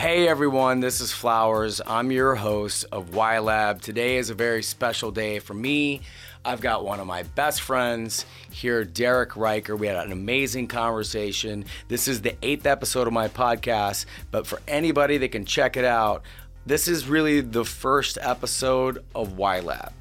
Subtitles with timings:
[0.00, 1.82] Hey everyone, this is Flowers.
[1.86, 3.82] I'm your host of Y Lab.
[3.82, 6.00] Today is a very special day for me.
[6.42, 9.76] I've got one of my best friends here, Derek Riker.
[9.76, 11.66] We had an amazing conversation.
[11.88, 15.84] This is the eighth episode of my podcast, but for anybody that can check it
[15.84, 16.22] out,
[16.64, 19.92] this is really the first episode of Y Lab.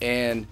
[0.00, 0.46] And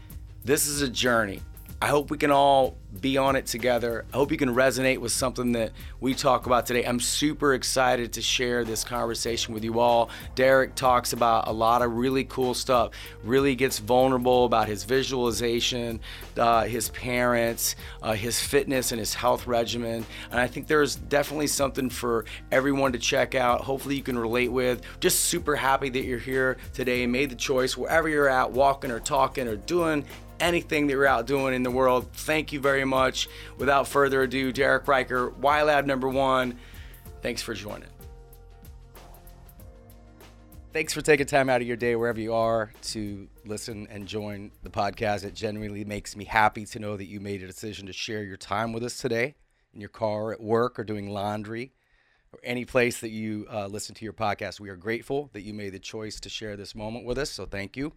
[0.45, 1.41] this is a journey.
[1.81, 4.05] I hope we can all be on it together.
[4.13, 6.85] I hope you can resonate with something that we talk about today.
[6.85, 10.11] I'm super excited to share this conversation with you all.
[10.35, 12.91] Derek talks about a lot of really cool stuff,
[13.23, 16.01] really gets vulnerable about his visualization,
[16.37, 20.05] uh, his parents, uh, his fitness, and his health regimen.
[20.33, 23.61] And I think there's definitely something for everyone to check out.
[23.61, 24.83] Hopefully, you can relate with.
[24.99, 28.91] Just super happy that you're here today and made the choice wherever you're at, walking
[28.91, 30.05] or talking or doing
[30.41, 32.13] anything that you're out doing in the world.
[32.13, 33.29] Thank you very much.
[33.57, 36.59] Without further ado, Derek Riker, Y Lab number one.
[37.23, 37.89] Thanks for joining.
[40.73, 44.53] Thanks for taking time out of your day, wherever you are, to listen and join
[44.63, 45.25] the podcast.
[45.25, 48.37] It genuinely makes me happy to know that you made a decision to share your
[48.37, 49.35] time with us today
[49.73, 51.73] in your car, at work, or doing laundry,
[52.33, 54.61] or any place that you uh, listen to your podcast.
[54.61, 57.31] We are grateful that you made the choice to share this moment with us.
[57.31, 57.95] So thank you.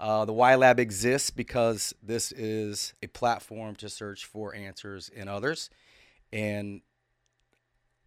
[0.00, 5.28] Uh, the Y Lab exists because this is a platform to search for answers in
[5.28, 5.68] others.
[6.32, 6.80] And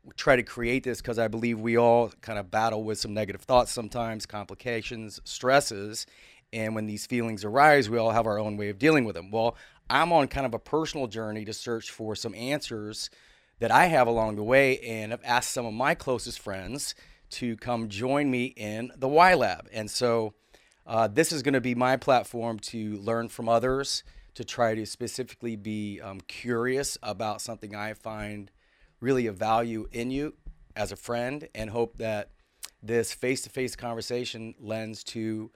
[0.04, 3.14] we try to create this because I believe we all kind of battle with some
[3.14, 6.08] negative thoughts sometimes, complications, stresses.
[6.52, 9.30] And when these feelings arise, we all have our own way of dealing with them.
[9.30, 9.56] Well,
[9.88, 13.12] I'm on kind of a personal journey to search for some answers
[13.60, 14.80] that I have along the way.
[14.80, 16.96] And I've asked some of my closest friends
[17.32, 19.68] to come join me in the Y Lab.
[19.72, 20.34] And so,
[20.86, 24.04] uh, this is going to be my platform to learn from others,
[24.36, 28.52] to try to specifically be um, curious about something I find
[29.00, 30.34] really of value in you
[30.76, 32.32] as a friend, and hope that
[32.82, 35.52] this face to face conversation lends to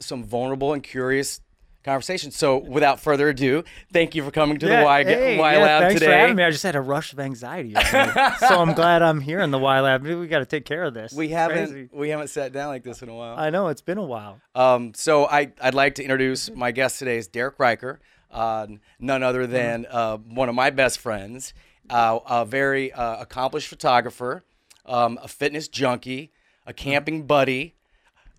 [0.00, 1.40] some vulnerable and curious
[1.84, 2.30] conversation.
[2.30, 3.62] So, without further ado,
[3.92, 6.06] thank you for coming to Yeah, the Y, hey, y yeah, Lab thanks today.
[6.06, 6.42] For having me.
[6.44, 7.74] I just had a rush of anxiety.
[7.74, 10.02] so I'm glad I'm here in the Y Lab.
[10.02, 11.12] Maybe we got to take care of this.
[11.12, 11.88] We haven't crazy.
[11.92, 13.38] we haven't sat down like this in a while.
[13.38, 14.40] I know it's been a while.
[14.54, 18.66] Um, so I, I'd like to introduce my guest today is Derek Riker, uh,
[18.98, 21.54] none other than uh, one of my best friends,
[21.90, 24.42] uh, a very uh, accomplished photographer,
[24.86, 26.32] um, a fitness junkie,
[26.66, 27.74] a camping buddy,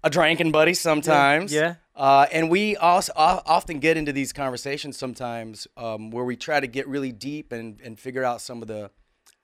[0.04, 1.54] a drinking buddy sometimes.
[1.54, 1.76] Yeah.
[1.96, 6.68] Uh, and we also often get into these conversations sometimes um, where we try to
[6.68, 8.92] get really deep and, and figure out some of the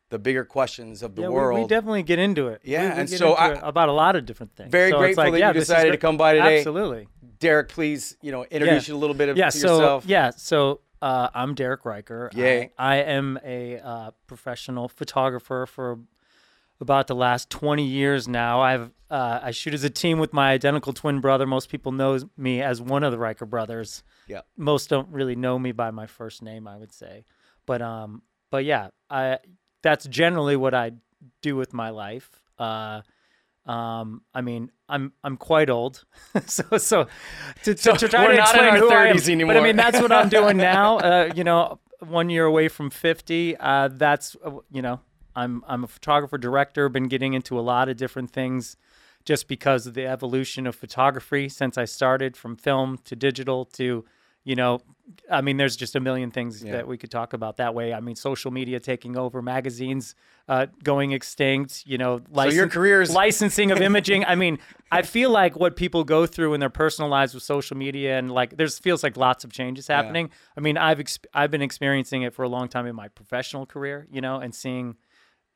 [0.09, 1.61] the bigger questions of the yeah, world.
[1.61, 2.61] We, definitely get into it.
[2.65, 4.69] Yeah, we and get so I- about a lot of different things.
[4.69, 6.57] Very So it's grateful like, that you yeah, is decided to come by today.
[6.57, 7.07] Absolutely.
[7.39, 9.47] Derek, please, you know, introduce you a little bit of yeah.
[9.47, 10.05] So yourself.
[10.05, 10.31] yeah.
[10.31, 12.29] So uh, I'm Derek Riker.
[12.33, 12.71] Yay.
[12.77, 15.99] I, I am a uh, professional photographer for
[16.81, 18.61] about the last 20 years now.
[18.61, 21.45] I've uh, I shoot as a team with my identical twin brother.
[21.45, 24.03] Most people know me as one of the Riker brothers.
[24.27, 24.41] Yeah.
[24.55, 27.25] Most don't really know me by my first name, I would say.
[27.65, 29.39] But um, but yeah, I
[29.83, 30.93] that's generally what I
[31.41, 32.29] do with my life.
[32.57, 33.01] Uh,
[33.65, 36.05] um, I mean, I'm I'm quite old,
[36.45, 37.07] so so
[37.63, 39.17] to, to, to try we're to explain who I am.
[39.17, 40.97] 30s But I mean, that's what I'm doing now.
[40.97, 43.57] Uh, you know, one year away from 50.
[43.57, 45.01] Uh, that's uh, you know,
[45.35, 46.89] I'm I'm a photographer director.
[46.89, 48.77] Been getting into a lot of different things,
[49.25, 54.05] just because of the evolution of photography since I started from film to digital to,
[54.43, 54.79] you know,
[55.29, 56.71] I mean, there's just a million things Yeah.
[56.71, 57.93] that we could talk about that way.
[57.93, 60.15] I mean, social media taking over, magazines
[60.47, 61.83] uh, going extinct.
[61.85, 64.25] You know, So your career is- licensing of imaging.
[64.25, 64.57] I mean,
[64.91, 68.31] I feel like what people go through in their personal lives with social media and
[68.31, 70.29] like there's feels like lots of changes happening.
[70.57, 73.65] I mean, I've ex- I've been experiencing it for a long time in my professional
[73.65, 74.95] career, you know, and seeing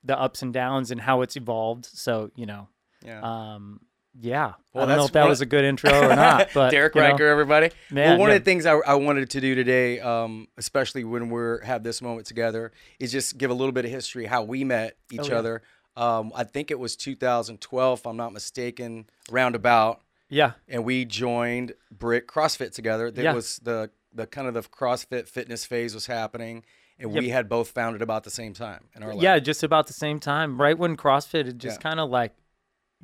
[0.03, 1.86] the ups and downs and how it's evolved.
[1.86, 2.68] So, you know,
[3.04, 3.22] Yeah.
[3.22, 3.80] um
[4.18, 4.54] yeah.
[4.74, 7.02] Well, I don't know if that was a good intro or not, but Derek you
[7.02, 7.72] know, Riker, everybody.
[7.92, 8.36] Man, well, one yeah.
[8.38, 12.02] of the things I, I wanted to do today, um, especially when we're have this
[12.02, 15.28] moment together, is just give a little bit of history how we met each Oh,
[15.28, 15.36] yeah.
[15.36, 15.62] other.
[15.97, 20.53] Um, I think it was 2012, if I'm not mistaken, roundabout, Yeah.
[20.70, 23.12] and we joined Brick CrossFit together.
[23.12, 23.34] That Yeah.
[23.34, 26.64] was the the kind of the CrossFit fitness phase was happening,
[26.98, 27.22] and Yep.
[27.22, 29.22] we had both found it about the same time in our life.
[29.22, 31.82] Yeah, just about the same time, right when CrossFit had just Yeah.
[31.84, 32.32] kind of like,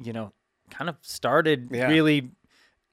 [0.03, 0.33] you know,
[0.69, 1.88] kind of started Yeah.
[1.88, 2.31] really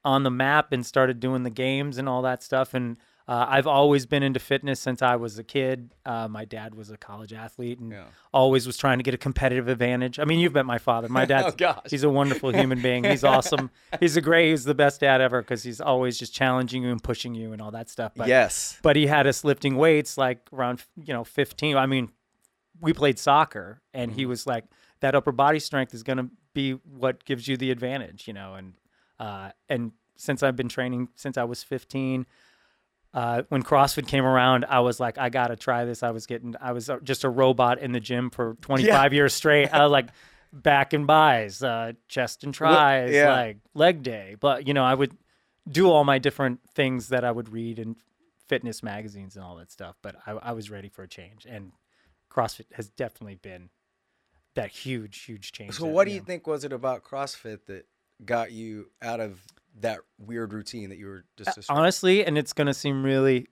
[0.05, 2.73] on the map and started doing the games and all that stuff.
[2.73, 2.97] And
[3.27, 5.93] uh, I've always been into fitness since I was a kid.
[6.05, 8.05] Uh, my dad was a college athlete and Yeah.
[8.33, 10.17] always was trying to get a competitive advantage.
[10.17, 11.09] I mean, you've met my father.
[11.09, 13.03] My dad's Oh, he's a wonderful human being.
[13.03, 13.69] He's awesome.
[13.99, 14.49] He's a great.
[14.49, 17.61] He's the best dad ever because he's always just challenging you and pushing you and
[17.61, 18.13] all that stuff.
[18.15, 18.79] But yes.
[18.81, 22.09] but he had us lifting weights like around you know 15 i mean
[22.81, 24.19] we played soccer and Mm-hmm.
[24.19, 24.63] he was like
[25.01, 28.55] that upper body strength is going to be what gives you the advantage, you know.
[28.55, 28.73] And
[29.19, 32.25] uh, and since I've been training since I was 15,
[33.13, 36.03] uh, when CrossFit came around, I was like, I gotta try this.
[36.03, 39.33] I was getting, I was uh, just a robot in the gym for 25 years
[39.33, 39.73] straight.
[39.73, 40.09] I was like
[40.51, 43.31] back and bis, uh, chest and tris, yeah.
[43.31, 44.35] like leg day.
[44.39, 45.17] But you know, I would
[45.67, 47.95] do all my different things that I would read in
[48.47, 49.95] fitness magazines and all that stuff.
[50.01, 51.71] But I, I was ready for a change, and
[52.29, 53.69] CrossFit has definitely been
[54.55, 55.75] that huge, huge change.
[55.75, 56.25] So that, what do you know.
[56.25, 57.85] think was it about CrossFit that
[58.25, 59.41] got you out of
[59.81, 61.79] that weird routine that you were just describing?
[61.79, 63.47] honestly and it's going to seem really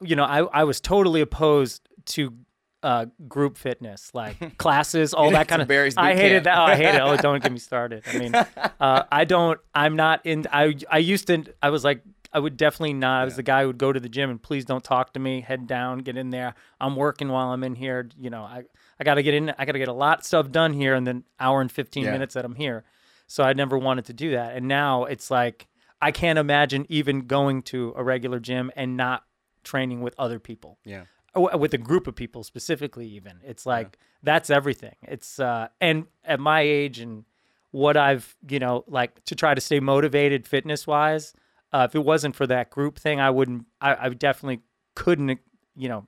[0.00, 2.34] you know I, I was totally opposed to
[2.80, 6.44] uh, group fitness like classes all that kind of Barry's i hated camp.
[6.44, 8.34] that oh, i hate it oh don't get me started i mean
[8.80, 12.02] uh, i don't i'm not in i i used to i was like
[12.32, 14.40] i would definitely not i was the guy who would go to the gym and
[14.40, 17.74] please don't talk to me head down get in there i'm working while i'm in
[17.74, 18.62] here you know i
[19.00, 21.22] i gotta get in i gotta get a lot of stuff done here in the
[21.40, 22.12] hour and 15 Yeah.
[22.12, 22.84] minutes that i'm here
[23.30, 24.56] so I never wanted to do that.
[24.56, 25.68] And now it's like
[26.00, 29.22] I can't imagine even going to a regular gym and not
[29.64, 30.78] training with other people.
[30.82, 31.02] Yeah.
[31.34, 33.34] With a group of people specifically even.
[33.44, 34.96] It's like that's everything.
[35.02, 37.26] It's uh and at my age and
[37.70, 41.34] what I've, you know, like to try to stay motivated fitness wise,
[41.70, 44.60] uh, if it wasn't for that group thing, I wouldn't I, I definitely
[44.94, 45.38] couldn't,
[45.76, 46.06] you know,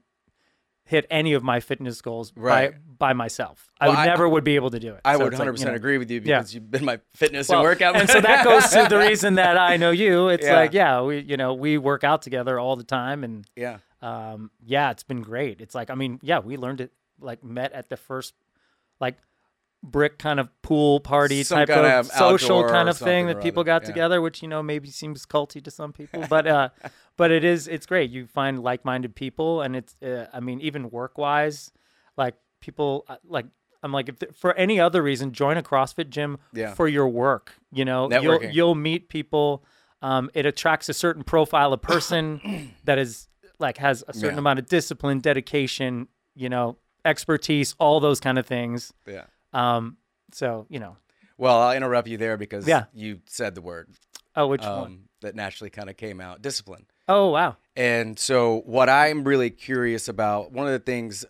[0.84, 2.72] hit any of my fitness goals Right.
[2.72, 3.70] by by myself.
[3.80, 5.00] I would I- never would be able to do it.
[5.06, 6.38] I So would 100% you know, agree with you Yeah.
[6.40, 7.96] because you've been my fitness well, and workout.
[8.00, 10.28] and so that goes to the reason that I know you.
[10.28, 10.54] It's Yeah.
[10.54, 13.78] like, yeah, we, you know, we work out together all the time, and yeah.
[14.02, 15.62] um, yeah, it's been great.
[15.62, 18.34] It's like, I mean, yeah, we learned it, like, met at the first,
[19.00, 19.16] like,
[19.82, 23.64] brick kind of pool party Some type of of social kind of thing that people
[23.64, 23.86] got yeah.
[23.88, 26.68] together, which you know maybe seems culty to some people, but uh,
[27.16, 28.10] but it is, it's great.
[28.10, 31.72] You find like-minded people, and it's, uh, I mean, even work-wise,
[32.16, 33.46] like people, uh, like.
[33.82, 36.74] I'm like, if for any other reason, join a CrossFit gym Yeah.
[36.74, 37.54] for your work.
[37.72, 39.64] You know, you'll you'll meet people.
[40.02, 43.28] Um, it attracts a certain profile of person that is
[43.58, 44.40] like has a certain Yeah.
[44.40, 48.92] amount of discipline, dedication, you know, expertise, all those kind of things.
[49.06, 49.24] Yeah.
[49.52, 49.96] Um,
[50.32, 50.96] so you know,
[51.38, 52.84] Well, I'll interrupt you there because Yeah.
[52.92, 53.88] you said the word
[54.36, 54.70] oh, which one?
[54.78, 56.86] um, that naturally kind of came out discipline.
[57.08, 57.56] Oh, wow.
[57.76, 61.24] And so, what I'm really curious about, one of the things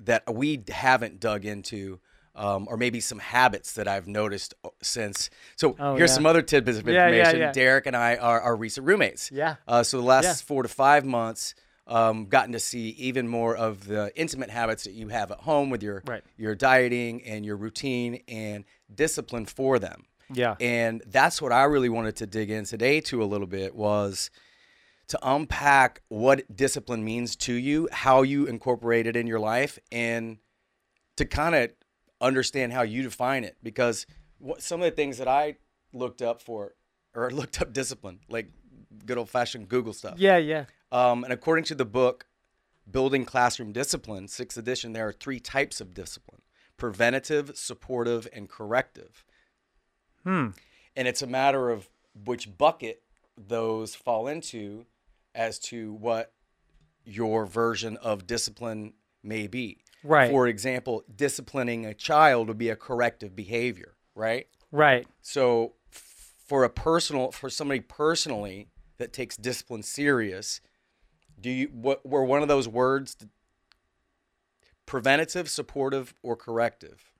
[0.00, 2.00] that we haven't dug into,
[2.34, 5.30] um, or maybe some habits that I've noticed uh, since.
[5.56, 6.14] So, Oh, here's yeah.
[6.16, 7.40] some other tidbits of Yeah, yeah, information.
[7.40, 7.52] yeah.
[7.52, 9.30] Derek and I are, are recent roommates.
[9.30, 9.56] Yeah.
[9.68, 11.54] Uh, so, the last four to five months,
[11.86, 15.70] um, gotten to see even more of the intimate habits that you have at home
[15.70, 16.22] with your Right.
[16.36, 20.04] your dieting and your routine and discipline for them.
[20.32, 20.56] Yeah.
[20.60, 24.30] And that's what I really wanted to dig in today to a little bit was
[25.08, 30.38] to unpack what discipline means to you, how you incorporate it in your life, and
[31.16, 31.70] to kind of
[32.20, 33.56] understand how you define it.
[33.62, 34.04] Because
[34.38, 35.56] what, some of the things that I
[35.92, 36.74] looked up for,
[37.14, 38.48] or looked up discipline, like
[39.04, 40.14] good old fashioned Google stuff.
[40.18, 40.64] Yeah, yeah.
[40.92, 42.26] Um, and according to the book
[42.90, 46.42] Building Classroom Discipline, sixth edition, there are three types of discipline
[46.76, 49.24] preventative, supportive, and corrective.
[50.24, 50.48] Hmm.
[50.94, 51.88] And it's a matter of
[52.24, 53.02] which bucket
[53.36, 54.86] those fall into
[55.34, 56.32] as to what
[57.04, 59.78] your version of discipline may be.
[60.02, 60.30] Right.
[60.30, 64.46] For example, disciplining a child would be a corrective behavior, right?
[64.70, 65.06] Right.
[65.20, 70.60] So f- for a personal for somebody personally that takes discipline serious,
[71.40, 73.16] do you what were one of those words
[74.86, 77.10] preventative, supportive, or corrective?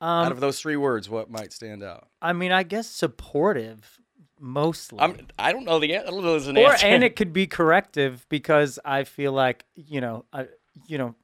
[0.00, 2.08] Um, Out of those three words, what might stand out?
[2.20, 4.00] I mean, I guess supportive
[4.40, 4.98] mostly.
[4.98, 6.86] I'm I don't know the an- I don't know there's an or answer.
[6.86, 10.48] and it could be corrective because I feel like you know, I,
[10.86, 11.14] you know,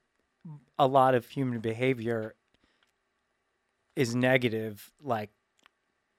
[0.79, 2.35] a lot of human behavior
[3.97, 5.31] is negative, like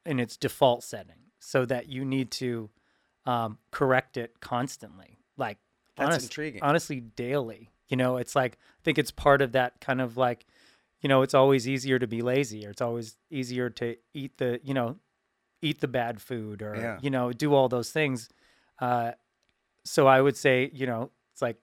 [0.06, 2.70] in its default setting, so that you need to
[3.26, 5.58] um, correct it constantly, like
[5.96, 6.62] That's honest- intriguing.
[6.62, 7.70] honestly, daily.
[7.88, 10.46] You know, it's like I think it's part of that kind of like,
[11.02, 14.60] you know, it's always easier to be lazy, or it's always easier to eat the,
[14.64, 14.98] you know,
[15.64, 17.00] eat the bad food, or Yeah.
[17.02, 18.30] you know, do all those things.
[18.80, 19.14] Uh,
[19.86, 21.58] so I would say, you know, it's like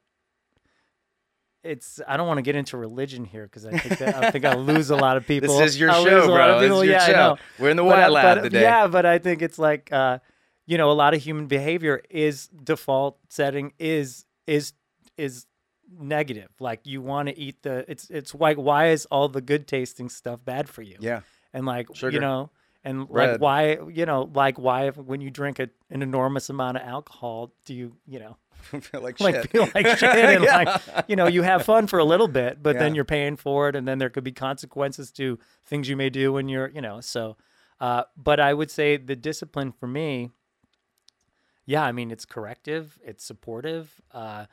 [1.63, 2.01] it's.
[2.07, 4.59] I don't want to get into religion here because I think that, I think I'll
[4.63, 5.59] lose a lot of people.
[5.59, 6.61] This is your I'll show, lose a lot bro.
[6.61, 7.39] This is your yeah, show.
[7.59, 8.63] We're in the But, uh, lab but, today.
[8.63, 10.19] Yeah, but I think it's like, uh,
[10.67, 14.73] you know, a lot of human behavior is default setting is is
[15.17, 15.47] is
[15.99, 16.51] negative.
[16.61, 17.85] Like you want to eat the.
[17.89, 20.97] It's it's like why is all the good tasting stuff bad for you?
[21.01, 21.21] yeah.
[21.53, 22.13] and like Sugar.
[22.13, 22.51] you know
[22.85, 26.83] And like why, you know, like why when you drink a, an enormous amount of
[26.85, 29.51] alcohol, do you, you know, feel like like shit.
[29.51, 30.57] feel like shit and Yeah.
[30.57, 33.69] like you know you have fun for a little bit but then you're paying for
[33.69, 36.81] it and then there could be consequences to things you may do when you're you
[36.81, 37.37] know so
[37.81, 40.31] uh, but i would say the discipline for me
[41.67, 44.47] yeah i mean it's corrective it's supportive uh,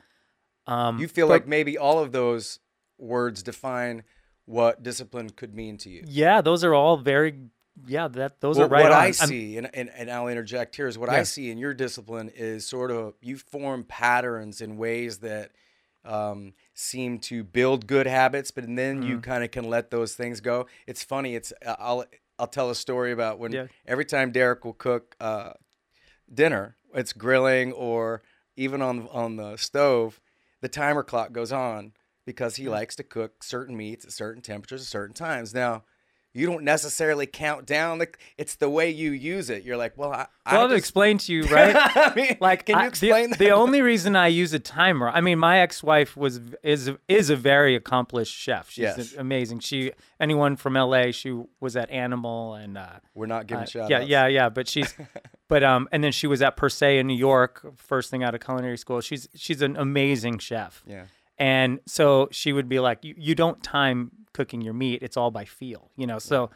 [0.66, 2.58] um, you feel but- like maybe all of those
[2.98, 4.02] words define
[4.46, 6.02] what discipline could mean to you.
[6.06, 7.34] yeah those are all very
[7.86, 8.98] yeah that those Well, are right what on.
[8.98, 12.30] I see, and, and, and I'll interject here, is what I see in your discipline
[12.36, 15.50] is sort of you form patterns in ways that
[16.04, 19.20] um, seem to build good habits, but then you Mm-hmm.
[19.22, 20.66] kind of can let those things go.
[20.86, 21.34] It's funny.
[21.34, 22.04] It's uh, I'll
[22.38, 23.66] I'll tell a story about when Yeah.
[23.86, 25.54] every time Derek will cook uh,
[26.32, 28.22] dinner, it's grilling or
[28.56, 30.20] even on on the stove,
[30.60, 31.92] the timer clock goes on
[32.24, 35.52] because he likes to cook certain meats at certain temperatures at certain times.
[35.52, 35.84] Now,
[36.34, 39.62] you don't necessarily count down the it's the way you use it.
[39.64, 42.66] You're like, well, I, I well, I've just- explained to you right I mean, like
[42.66, 43.38] can you I- explain the, that?
[43.38, 45.08] the only reason I use a timer.
[45.08, 48.68] I mean, my ex-wife was is is a very accomplished chef.
[48.70, 49.14] She's Yes.
[49.14, 49.60] amazing.
[49.60, 53.90] She anyone from LA, she was at Animal and uh, We're not giving uh, shout
[53.90, 54.08] yeah, outs.
[54.08, 54.48] yeah, yeah.
[54.48, 54.92] But she's,
[55.48, 58.34] but um, and then she was at Per Se in New York, first thing out
[58.34, 59.00] of culinary school.
[59.00, 60.82] She's she's an amazing chef.
[60.86, 61.04] Yeah.
[61.38, 65.02] And so she would be like, you, you don't time cooking your meat.
[65.02, 66.18] It's all by feel, you know?
[66.18, 66.50] So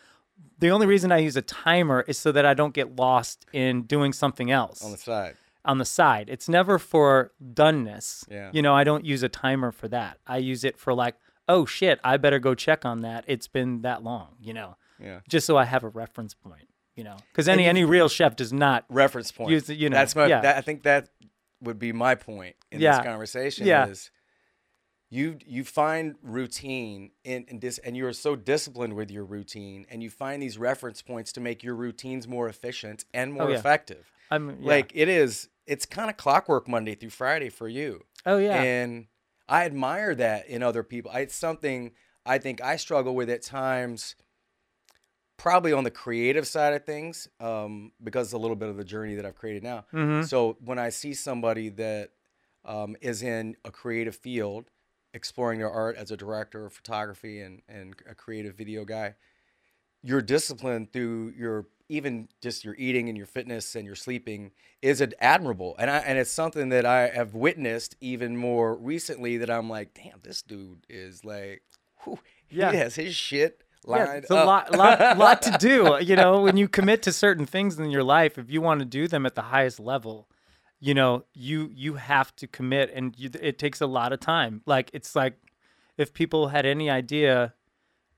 [0.58, 3.82] the only reason I use a timer is so that I don't get lost in
[3.82, 5.34] doing something else on the side.
[5.64, 6.28] on the side.
[6.28, 8.24] It's never for doneness.
[8.30, 8.50] Yeah.
[8.52, 10.18] You know, I don't use a timer for that.
[10.26, 11.16] I use it for like,
[11.48, 13.24] oh shit, I better go check on that.
[13.26, 15.20] It's been that long, you know, Yeah.
[15.28, 18.52] just so I have a reference point, you know, because any, any real chef does
[18.52, 18.84] not.
[18.88, 19.50] Reference point.
[19.50, 20.26] Use you know, That's my.
[20.26, 20.40] yeah.
[20.42, 21.08] That, I think that
[21.60, 22.98] would be my point in Yeah.
[22.98, 23.66] this conversation.
[23.66, 23.86] Yeah.
[23.88, 24.10] Is
[25.10, 29.86] you you find routine in, in this, and you are so disciplined with your routine,
[29.90, 33.48] and you find these reference points to make your routines more efficient and more Oh,
[33.48, 33.58] yeah.
[33.58, 34.10] effective.
[34.30, 34.68] I'm yeah.
[34.68, 35.48] Like it is.
[35.66, 38.02] It's kind of clockwork Monday through Friday for you.
[38.26, 38.62] oh yeah.
[38.62, 39.06] And
[39.48, 41.10] I admire that in other people.
[41.14, 41.92] It's something
[42.26, 44.14] I think I struggle with at times,
[45.38, 48.84] probably on the creative side of things, um, because it's a little bit of the
[48.84, 49.86] journey that I've created now.
[49.92, 50.26] Mhm.
[50.28, 52.10] So when I see somebody that
[52.64, 54.70] um, is in a creative field,
[55.14, 59.14] exploring their art as a director of photography and, and a creative video guy,
[60.02, 64.50] your discipline through your even just your eating and your fitness and your sleeping
[64.82, 69.38] is ad- admirable and I and it's something that I have witnessed even more recently
[69.38, 71.62] that I'm like damn this dude is like
[72.04, 72.18] whew,
[72.50, 72.70] Yeah.
[72.72, 75.96] he has his shit Yeah, it's a lot, lot, lot to do.
[76.02, 78.84] You know, when you commit to certain things in your life, if you want to
[78.84, 80.28] do them at the highest level,
[80.80, 84.62] you know, you you have to commit, and you, it takes a lot of time.
[84.66, 85.34] Like it's like
[85.96, 87.54] if people had any idea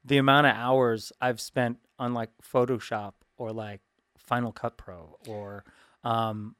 [0.04, 3.80] the amount of hours I've spent on like Photoshop or like
[4.18, 5.64] Final Cut Pro or
[6.04, 6.56] um,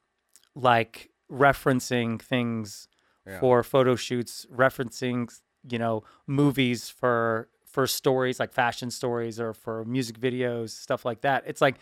[0.54, 2.88] like referencing things
[3.26, 3.38] Yeah.
[3.40, 5.30] for photo shoots, referencing
[5.69, 11.21] you know movies for for stories like fashion stories or for music videos, stuff like
[11.21, 11.45] that.
[11.47, 11.76] It's like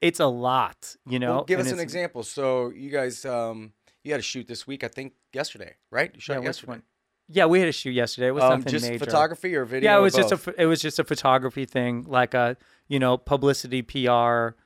[0.00, 1.36] it's a lot, you know.
[1.36, 2.22] Well, give and us an example.
[2.22, 3.72] So you guys, um,
[4.04, 6.10] you had a shoot this week, I think yesterday, right?
[6.14, 6.70] You shot Yeah, yesterday.
[6.72, 6.82] one?
[7.28, 8.28] Yeah, we had a shoot yesterday.
[8.28, 9.04] It was Um, nothing just major.
[9.04, 9.90] photography or video?
[9.92, 10.54] Yeah, it was just a both?
[10.58, 12.56] it was just a photography thing, like a
[12.88, 14.56] you know publicity PR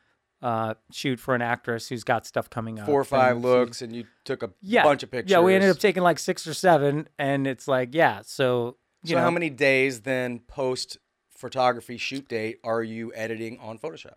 [0.41, 2.87] uh, shoot for an actress who's got stuff coming up.
[2.87, 5.31] four or five and she- looks, and you took a yeah, bunch of pictures.
[5.31, 8.21] Yeah, we ended up taking like six or seven, and it's like yeah.
[8.25, 10.97] So you So know, how many days then post
[11.37, 14.14] photography shoot date are you editing on Photoshop?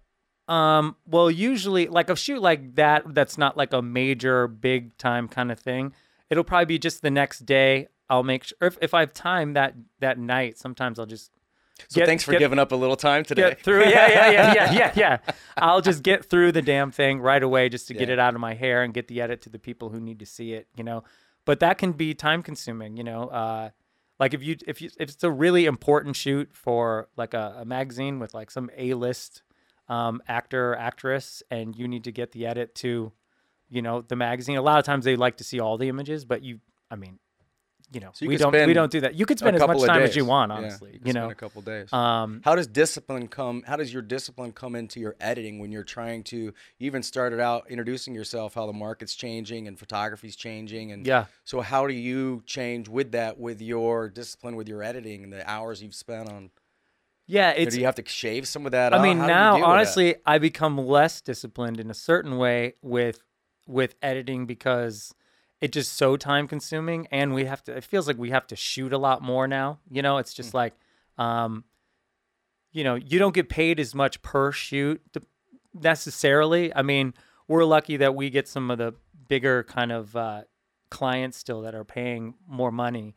[0.48, 5.28] Um, well, usually like a shoot like that, that's not like a major big time
[5.28, 5.94] kind of thing.
[6.30, 7.88] It'll probably be just the next day.
[8.10, 10.58] I'll make sure if, if I have time that that night.
[10.58, 11.32] Sometimes I'll just
[11.90, 13.50] So Get- thanks for get- giving up a little time today.
[13.50, 13.82] get through.
[13.84, 15.18] Yeah, yeah, yeah, yeah, yeah, yeah.
[15.58, 18.40] I'll just get through the damn thing right away just to get it out of
[18.42, 20.68] my hair and get the edit to the people who need to see it.
[20.78, 21.04] You know,
[21.44, 22.96] but that can be time consuming.
[22.96, 23.70] You know, uh,
[24.20, 27.66] like if you if you if it's a really important shoot for like a, a
[27.66, 29.44] magazine with like some A list
[29.90, 33.12] um, actor or actress, and you need to get the edit to,
[33.70, 34.58] you know, the magazine.
[34.58, 36.60] A lot of times they like to see all the images, but you,
[36.92, 37.20] I mean,
[37.94, 39.16] you know, So you we don't we don't do that.
[39.16, 40.92] You could spend as much of time as you want, Yeah, honestly.
[40.92, 41.94] you, you know, spend a couple days.
[41.94, 43.64] um, how does discipline come?
[43.66, 46.38] How does your discipline come into your editing when you're trying to?
[46.38, 51.26] You even started out introducing yourself, how the market's changing and photography's changing, and yeah.
[51.46, 55.50] So how do you change with that, with your discipline, with your editing, and the
[55.50, 56.50] hours you've spent on?
[57.28, 58.94] Yeah, Or it's do you have to shave some of that?
[58.94, 63.20] I mean, now honestly, I become less disciplined in a certain way with
[63.68, 65.14] with editing because
[65.60, 67.76] it's just so time consuming, and we have to.
[67.76, 69.80] It feels like we have to shoot a lot more now.
[69.90, 70.38] You know, it's Mm.
[70.38, 70.74] just like,
[71.18, 71.66] um,
[72.72, 75.02] you know, you don't get paid as much per shoot.
[75.74, 76.74] Necessarily.
[76.74, 77.14] I mean,
[77.48, 78.96] we're lucky that we get some of the
[79.28, 80.44] bigger kind of uh,
[80.90, 83.16] clients still that are paying more money.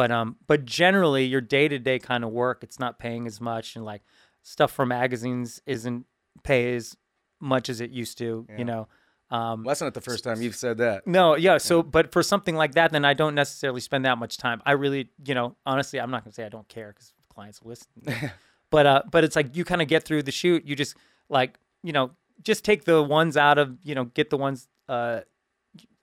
[0.00, 3.38] But um, but generally, your day to day kind of work, it's not paying as
[3.38, 4.00] much, and like
[4.40, 6.06] stuff for magazines isn't
[6.42, 6.96] pay as
[7.38, 8.46] much as it used to.
[8.48, 8.56] Yeah.
[8.56, 8.88] You know.
[9.28, 11.06] Um, Well, that's not the first time you've said that.
[11.06, 11.58] no, yeah.
[11.58, 14.62] So, but for something like that, then I don't necessarily spend that much time.
[14.64, 17.90] I really, you know, honestly, I'm not gonna say I don't care because clients listen.
[18.70, 20.64] but uh, but it's like you kind of get through the shoot.
[20.64, 20.96] You just
[21.28, 24.66] like, you know, just take the ones out of, you know, get the ones.
[24.88, 25.20] Uh,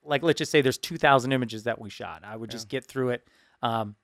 [0.04, 2.22] like let's just say there's 2,000 images that we shot.
[2.24, 3.26] I would just get through it.
[3.62, 3.96] Um,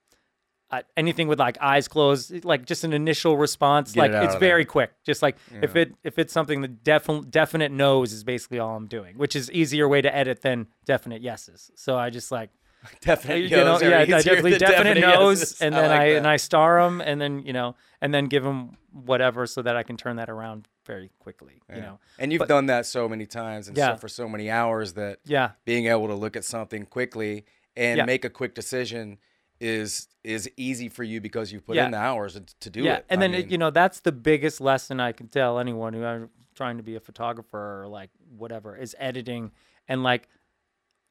[0.71, 4.35] I, anything with like eyes closed, like just an initial response, Get like it it's
[4.35, 4.51] of there.
[4.51, 4.91] very quick.
[5.05, 8.87] Just like if it if it's something that definite definite no's is basically all I'm
[8.89, 11.71] doing, which is easier way to edit than definite yeses.
[11.77, 12.51] So I just like
[13.01, 15.61] Definite you know, yeah, I definitely definite, no's, yeses.
[15.63, 18.43] and then like I, and I star them, and then you know, and then give
[18.43, 21.63] them whatever so that I can turn that around very quickly.
[21.75, 23.95] You know, and you've but- done that so many times and Yeah.
[23.95, 27.45] so for so many hours that yeah, being able to look at something quickly
[27.77, 28.05] and Yeah.
[28.05, 29.17] make a quick decision
[29.65, 31.87] is is easy for you because you put Yeah.
[31.87, 33.07] in the hours to- do yeah, it.
[33.11, 35.93] and I then it- mean, you know that's the biggest lesson I can tell anyone
[35.95, 39.53] who are trying to be a photographer or like whatever is editing
[39.89, 40.29] and like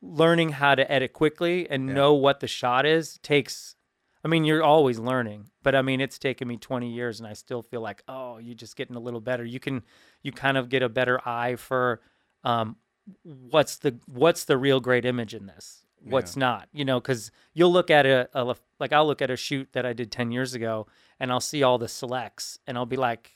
[0.02, 1.94] learning how to edit quickly and Yeah.
[1.96, 3.76] know what the shot is takes.
[4.24, 7.34] I mean, you're always learning, but I mean, it's taken me 20 years, and I
[7.34, 9.44] still feel like, oh, you're just getting a little better.
[9.44, 9.84] You can,
[10.22, 12.00] you kind of get a better eye for,
[12.46, 12.78] um,
[13.24, 17.72] what's the what's the real great image in this what's not you know because you'll
[17.72, 20.54] look at a, a like i'll look at a shoot that i did 10 years
[20.54, 20.88] ago
[21.20, 23.36] and i'll see all the selects and i'll be like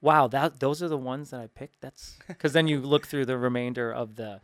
[0.00, 3.26] wow that those are the ones that i picked that's because then you look through
[3.26, 4.40] the remainder of the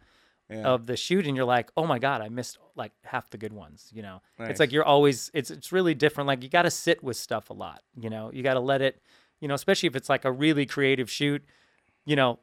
[0.51, 0.63] yeah.
[0.63, 3.53] of the shoot and you're like oh my god i missed like half the good
[3.53, 4.51] ones you know Nice.
[4.51, 7.49] it's like you're always it's it's really different like you got to sit with stuff
[7.49, 9.01] a lot you know you got to let it
[9.41, 11.43] you know especially if it's like a really creative shoot
[12.05, 12.39] you know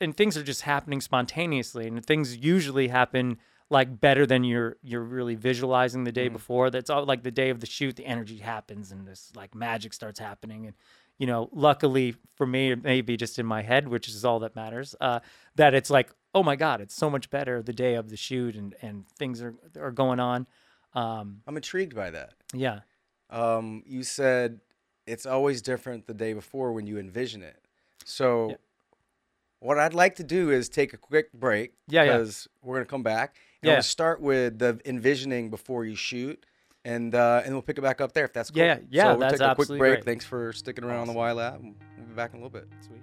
[0.00, 3.38] and things are just happening spontaneously and things usually happen
[3.74, 7.50] like better than you're you're really visualizing the day before that's all like the day
[7.50, 10.74] of the shoot the energy happens and this like magic starts happening and
[11.18, 14.38] you know luckily for me it may be just in my head which is all
[14.38, 15.20] that matters uh
[15.56, 18.54] that it's like oh my god it's so much better the day of the shoot
[18.56, 20.46] and and things are are going on
[20.94, 22.30] um I'm intrigued by that.
[22.52, 22.80] yeah
[23.30, 24.60] Um, you said
[25.06, 27.58] it's always different the day before when you envision it.
[28.04, 28.56] So, Yeah.
[29.60, 32.12] what I'd like to do is take a quick break Yeah, yeah.
[32.18, 33.36] because we're gonna come back.
[33.64, 33.74] And Yeah.
[33.76, 36.44] We'll start with the envisioning before you shoot,
[36.84, 38.62] and uh, and we'll pick it back up there if that's cool.
[38.62, 39.94] Yeah, yeah, So we'll that's take a quick absolutely break.
[39.94, 40.04] great.
[40.04, 41.62] Thanks for sticking around on the Y Lab.
[41.62, 42.68] We'll be back in a little bit.
[42.86, 43.00] sweet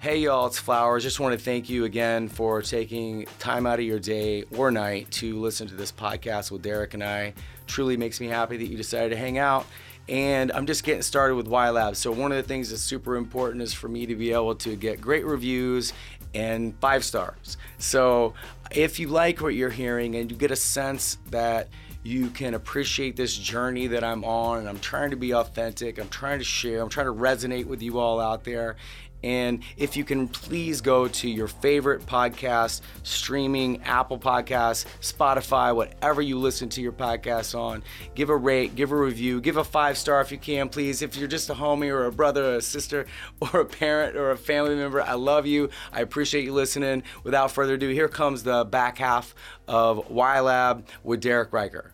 [0.00, 1.02] Hey y'all, it's Flowers.
[1.02, 5.10] Just want to thank you again for taking time out of your day or night
[5.12, 7.32] to listen to this podcast with Derek and I.
[7.66, 9.64] Truly makes me happy that you decided to hang out.
[10.08, 11.96] And I'm just getting started with Y Lab.
[11.96, 14.76] So one of the things that's super important is for me to be able to
[14.76, 15.92] get great reviews
[16.34, 17.56] and five stars.
[17.78, 18.34] So
[18.70, 21.68] if you like what you're hearing and you get a sense that
[22.02, 26.10] you can appreciate this journey that I'm on and I'm trying to be authentic, I'm
[26.10, 28.76] trying to share, I'm trying to resonate with you all out there.
[29.24, 36.20] And if you can please go to your favorite podcast, streaming, Apple Podcasts, Spotify, whatever
[36.20, 37.82] you listen to your podcasts on,
[38.14, 41.00] give a rate, give a review, give a five star if you can, please.
[41.00, 43.06] If you're just a homie or a brother or a sister
[43.40, 45.70] or a parent or a family member, I love you.
[45.90, 47.02] I appreciate you listening.
[47.22, 49.34] Without further ado, here comes the back half
[49.66, 51.93] of Y Lab with Derek Riker.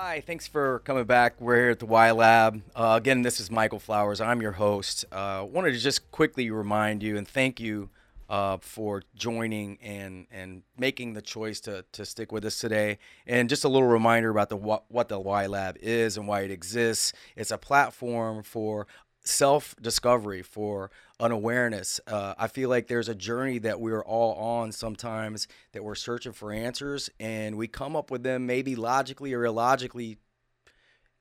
[0.00, 1.40] Hi, thanks for coming back.
[1.40, 2.62] We're here at the Y Lab.
[2.76, 4.20] Uh, again, this is Michael Flowers.
[4.20, 5.04] I'm your host.
[5.10, 7.90] Uh, wanted to just quickly remind you and thank you
[8.30, 12.98] uh, for joining and and making the choice to to stick with us today.
[13.26, 16.42] And just a little reminder about the what, what the Y Lab is and why
[16.42, 17.12] it exists.
[17.34, 18.86] It's a platform for
[19.28, 22.00] self discovery, for an awareness.
[22.06, 26.32] Uh, I feel like there's a journey that we're all on sometimes that we're searching
[26.32, 30.18] for answers and we come up with them maybe logically or illogically,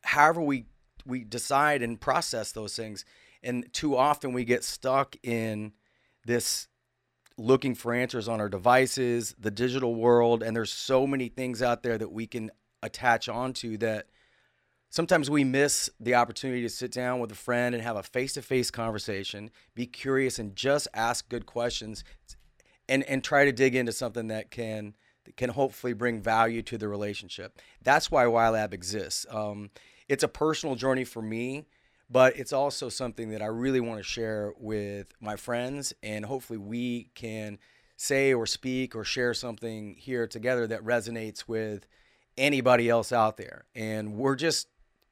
[0.03, 0.65] however we
[1.05, 3.05] we decide and process those things.
[3.43, 5.73] And too often we get stuck in
[6.25, 6.67] this
[7.37, 11.83] looking for answers on our devices, the digital world, and there's so many things out
[11.83, 14.07] there that we can attach onto that
[14.89, 18.71] sometimes we miss the opportunity to sit down with a friend and have a face-to-face
[18.71, 22.03] conversation be curious and just ask good questions
[22.89, 24.93] and and try to dig into something that can
[25.25, 27.59] that can hopefully bring value to the relationship.
[27.83, 29.25] That's why ylab exists.
[29.29, 29.71] Um,
[30.07, 31.65] it's a personal journey for me
[32.09, 36.57] but it's also something that i really want to share with my friends and hopefully
[36.57, 37.59] we can
[37.97, 41.87] say or speak or share something here together that resonates with
[42.37, 43.65] anybody else out there.
[43.75, 44.67] And we're just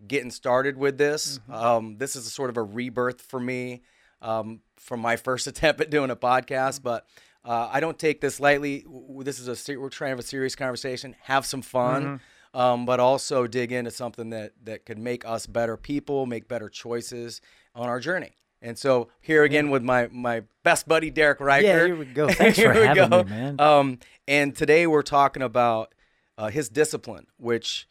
[0.08, 1.40] getting started with this.
[1.50, 3.82] Um, this is a sort of a rebirth for me
[4.22, 7.08] um, from my first attempt at doing a podcast, but
[7.44, 8.86] uh, I don't take this lightly.
[9.20, 12.20] This is a we're trying to have a serious conversation, have some fun,
[12.54, 16.70] um, but also dig into something that that could make us better people, make better
[16.70, 17.42] choices
[17.76, 18.36] on our journey.
[18.62, 21.68] And so here again with my my best buddy Derek Riker.
[21.68, 22.28] Yeah, here we go.
[22.30, 23.24] Thanks Here for having go.
[23.24, 23.62] me, man.
[23.62, 25.94] Um, and today we're talking about
[26.38, 27.88] uh, his discipline, which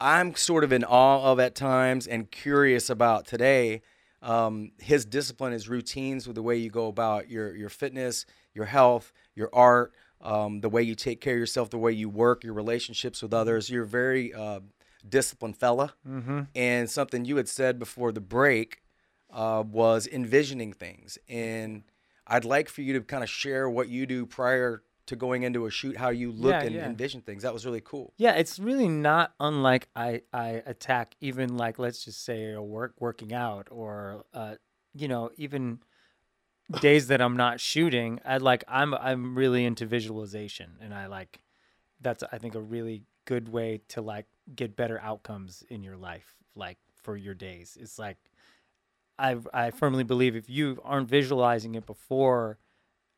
[0.00, 3.82] I'm sort of in awe of at times and curious about today.
[4.22, 8.66] Um, his discipline, his routines with the way you go about your your fitness, your
[8.66, 12.44] health, your art, um, the way you take care of yourself, the way you work,
[12.44, 13.70] your relationships with others.
[13.70, 14.60] You're a very uh,
[15.08, 15.94] disciplined fella.
[16.06, 16.42] Mm-hmm.
[16.54, 18.82] And something you had said before the break
[19.32, 21.18] uh, was envisioning things.
[21.28, 21.84] And
[22.26, 25.66] I'd like for you to kind of share what you do prior to going into
[25.66, 26.86] a shoot, how you look Yeah, and yeah.
[26.86, 27.42] envision things.
[27.42, 28.12] That was really cool.
[28.16, 32.94] Yeah, it's really not unlike I I attack even like let's just say a work
[32.98, 34.56] working out or uh
[34.94, 35.80] you know even
[36.80, 38.20] days that I'm not shooting.
[38.24, 41.40] I like I'm I'm really into visualization and I like
[42.00, 46.36] that's I think a really good way to like get better outcomes in your life
[46.54, 47.76] like for your days.
[47.80, 48.18] It's like
[49.18, 52.58] I I firmly believe if you aren't visualizing it before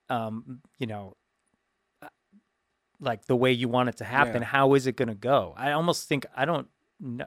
[0.08, 1.14] um you know
[3.02, 4.48] like the way you want it to happen, Yeah.
[4.48, 5.52] how is it going to go?
[5.56, 6.68] I almost think I don't
[7.00, 7.26] know.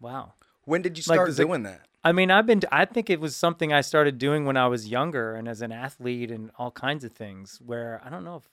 [0.00, 0.34] Wow.
[0.64, 1.86] When did you Like, start it- doing that?
[2.02, 4.88] I mean, I've been I think it was something I started doing when I was
[4.88, 8.48] younger and as an athlete and all kinds of things where I don't know if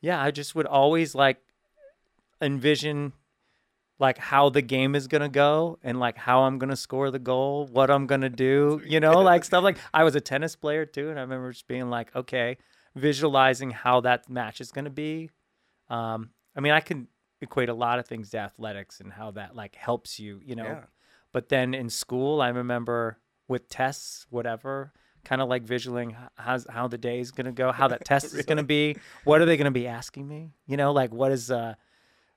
[0.00, 1.38] yeah, I just would always like
[2.40, 3.12] envision
[3.98, 7.10] like how the game is going to go and like how I'm going to score
[7.10, 10.20] the goal, what I'm going to do, you know, like stuff like I was a
[10.20, 12.56] tennis player too and I remember just being like, okay,
[12.94, 15.28] visualizing how that match is going to be.
[15.90, 17.08] Um I mean, I can
[17.40, 20.64] equate a lot of things to athletics and how that like helps you, you know.
[20.64, 20.84] Yeah.
[21.32, 24.92] But then in school, I remember with tests, whatever,
[25.24, 28.04] kind of like visualizing h- how's, how the day is going to go, how that
[28.04, 28.96] test is going to be.
[29.24, 30.54] What are they going to be asking me?
[30.66, 31.74] You know, like what is, uh,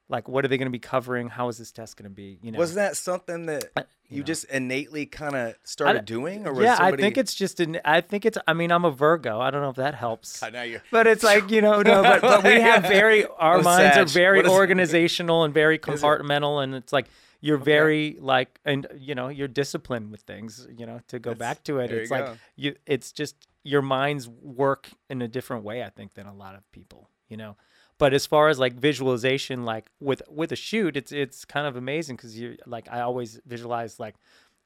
[0.10, 1.30] like what are they going to be covering?
[1.30, 2.38] How is this test going to be?
[2.42, 4.26] You know, Was that something that I- you, you know.
[4.26, 7.02] just innately kind of started doing, or was yeah, somebody?
[7.02, 7.80] I think it's just an.
[7.86, 8.38] I think it's.
[8.48, 9.39] I mean, I'm a Virgo.
[9.39, 10.39] I don't know if that helps.
[10.39, 13.62] God, now you're- But it's like you know, no, but, but we have very our
[13.62, 15.82] minds are very organizational and very it?
[15.82, 17.08] compartmental, and it's like
[17.42, 20.68] you're very like and you know you're disciplined with things.
[20.78, 22.36] You know, to go That's- back to it, it's you like go.
[22.56, 22.76] you.
[22.86, 26.70] It's just your minds work in a different way, I think, than a lot of
[26.72, 27.10] people.
[27.30, 27.56] You know.
[27.97, 31.75] But as far as like visualization, like with with a shoot, it's it's kind of
[31.75, 34.15] amazing because you like I always visualize like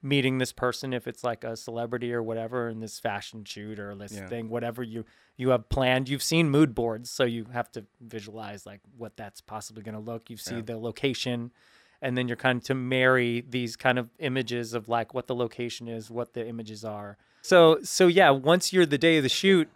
[0.02, 3.96] meeting this person if it's like a celebrity or whatever in this fashion shoot or
[3.96, 4.28] this Yeah.
[4.28, 5.06] thing whatever you
[5.38, 9.42] you have planned you've seen mood boards so you have to visualize like what that's
[9.42, 10.62] possibly going to look you see Yeah.
[10.62, 11.52] the location
[12.00, 15.34] and then you're kind of to marry these kind of images of like what the
[15.36, 19.30] location is what the images are so so yeah once you're the day of the
[19.30, 19.68] shoot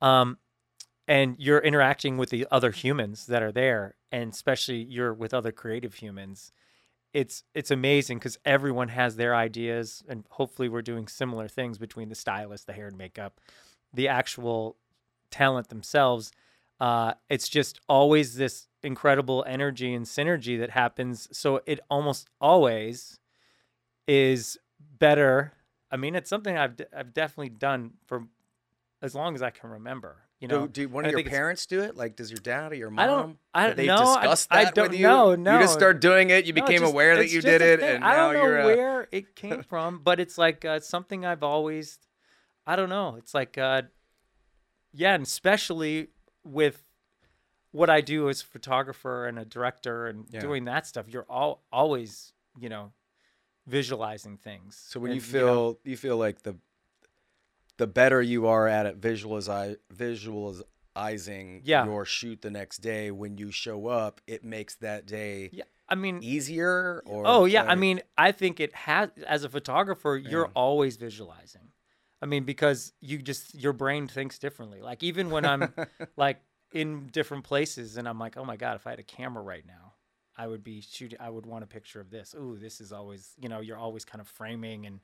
[0.00, 0.38] um
[1.10, 5.52] and you're interacting with the other humans that are there and especially you're with other
[5.52, 6.52] creative humans
[7.12, 12.08] it's it's amazing because everyone has their ideas and hopefully we're doing similar things between
[12.08, 13.40] the stylist the hair and makeup
[13.92, 14.76] the actual
[15.30, 16.32] talent themselves.
[16.80, 23.18] Uh, it's just always this incredible energy and synergy that happens so it almost always
[24.08, 24.56] is
[24.98, 25.52] better.
[25.90, 28.24] I mean it's something i've, d- I've definitely done for
[29.02, 31.82] as long as i can remember you know do, do one of your parents do
[31.82, 31.96] it?
[31.96, 32.98] Like, does your dad or your mom?
[32.98, 35.06] I don't- I Have they no, I- discussed I that don't with you?
[35.06, 36.46] know, You just start doing it.
[36.46, 38.60] You No, became just- aware that you did it, and I now don't know you're.
[38.62, 41.98] Uh, where it came from, but it's like uh, something I've always,
[42.66, 43.16] I don't know.
[43.16, 43.82] It's like, uh,
[44.92, 46.08] yeah, and especially
[46.44, 46.82] with
[47.72, 50.40] what I do as a photographer and a director and Yeah.
[50.40, 52.92] doing that stuff, you're all always, you know,
[53.66, 54.74] visualizing things.
[54.88, 56.56] so when you And, know, feel you feel like the
[57.80, 61.84] the better you are at it visualize visualizing Yeah.
[61.84, 65.94] your shoot the next day when you show up it makes that day yeah, I
[65.96, 69.10] mean, easier or Oh yeah, I mean, I think it has.
[69.26, 70.52] As a photographer, you're Yeah.
[70.54, 71.72] always visualizing.
[72.22, 74.80] I mean, because you just your brain thinks differently.
[74.82, 75.74] Like even when I'm
[76.16, 76.38] like
[76.72, 79.66] in different places, and I'm like, oh my god, if I had a camera right
[79.66, 79.94] now,
[80.36, 81.18] I would be shooting.
[81.20, 82.34] I would want a picture of this.
[82.38, 83.32] Ooh, this is always.
[83.42, 85.00] You know, you're always kind of framing and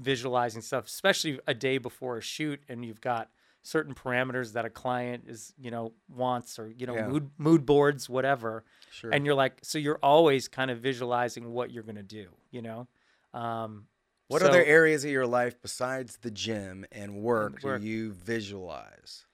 [0.00, 3.30] visualizing stuff, especially a day before a shoot, and you've got
[3.62, 7.06] certain parameters that a client is, you know, wants or you know, Yeah.
[7.06, 11.70] mood mood boards, whatever sure and you're like so you're always kind of visualizing what
[11.70, 12.86] you're going to do you know
[13.32, 13.86] um
[14.28, 17.80] what so- other areas of your life besides the gym and work, work.
[17.80, 19.26] do you visualize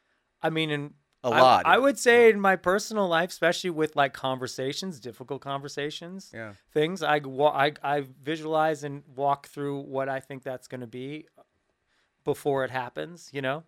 [0.42, 1.66] i mean in a I- lot.
[1.66, 6.52] I, would say in my personal life, especially with like conversations, difficult conversations, Yeah.
[6.72, 11.26] things, I, I I visualize and walk through what I think that's going to be
[12.24, 13.30] before it happens.
[13.32, 13.64] You know,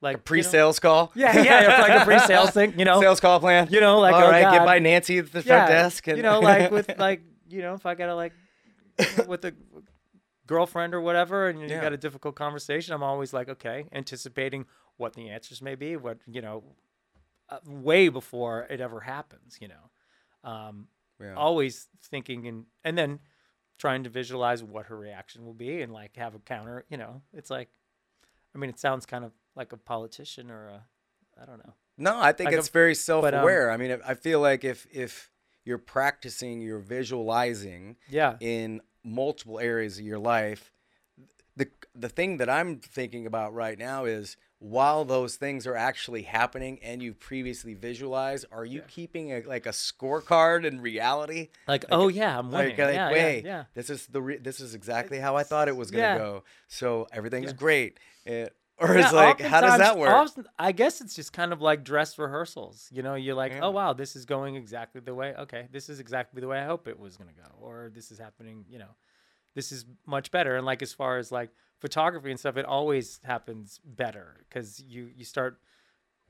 [0.00, 1.12] like you know- Pre-sales call.
[1.14, 2.78] Yeah, yeah, it's like a pre-sales thing.
[2.78, 3.68] You know, Sales call plan.
[3.70, 6.08] You know, like, all oh, right, get by Nancy at the yeah, front desk.
[6.08, 8.32] And you know, like with like you know, if I gotta like
[9.26, 9.54] with a
[10.46, 11.80] girlfriend or whatever, and you Yeah.
[11.80, 14.66] got a difficult conversation, I'm always like, okay, anticipating
[15.00, 16.62] what the answers may be, what you know,
[17.48, 19.58] uh, way before it ever happens.
[19.60, 20.88] You know, um,
[21.20, 21.34] Yeah.
[21.36, 23.20] always thinking and and then
[23.78, 26.84] trying to visualize what her reaction will be and like have a counter.
[26.90, 27.70] You know, it's like,
[28.54, 30.84] I mean, it sounds kind of like a politician or a,
[31.40, 31.74] I don't know.
[31.96, 33.70] No, I think Like a- it's very but, um, self-aware.
[33.70, 35.30] I mean, I feel like if if
[35.64, 38.36] you're practicing your visualizing Yeah.
[38.40, 40.72] in multiple areas of your life,
[41.56, 46.22] the the thing that I'm thinking about right now is while those things are actually
[46.22, 51.48] happening and you've previously visualized, are you keeping a, like a scorecard in reality?
[51.66, 52.68] Like, oh yeah, I'm winning.
[52.76, 53.64] Like, like yeah, wait, yeah, yeah.
[53.74, 56.18] this is the re- this is exactly how I thought it was gonna Yeah.
[56.18, 56.44] go.
[56.68, 57.56] So everything's Yeah.
[57.56, 57.98] great.
[58.26, 60.10] Eh, or Yeah, it's like, how does that work?
[60.10, 62.86] often- I guess it's just kind of like dress rehearsals.
[62.92, 63.60] You know, you're like, Yeah.
[63.62, 65.34] oh wow, this is going exactly the way.
[65.38, 68.18] Okay, this is exactly the way I hope it was gonna go, or this is
[68.18, 68.66] happening.
[68.68, 68.94] You know,
[69.54, 70.54] this is much better.
[70.56, 71.48] And like as far as like
[71.80, 75.60] photography and stuff, it always happens better because you you start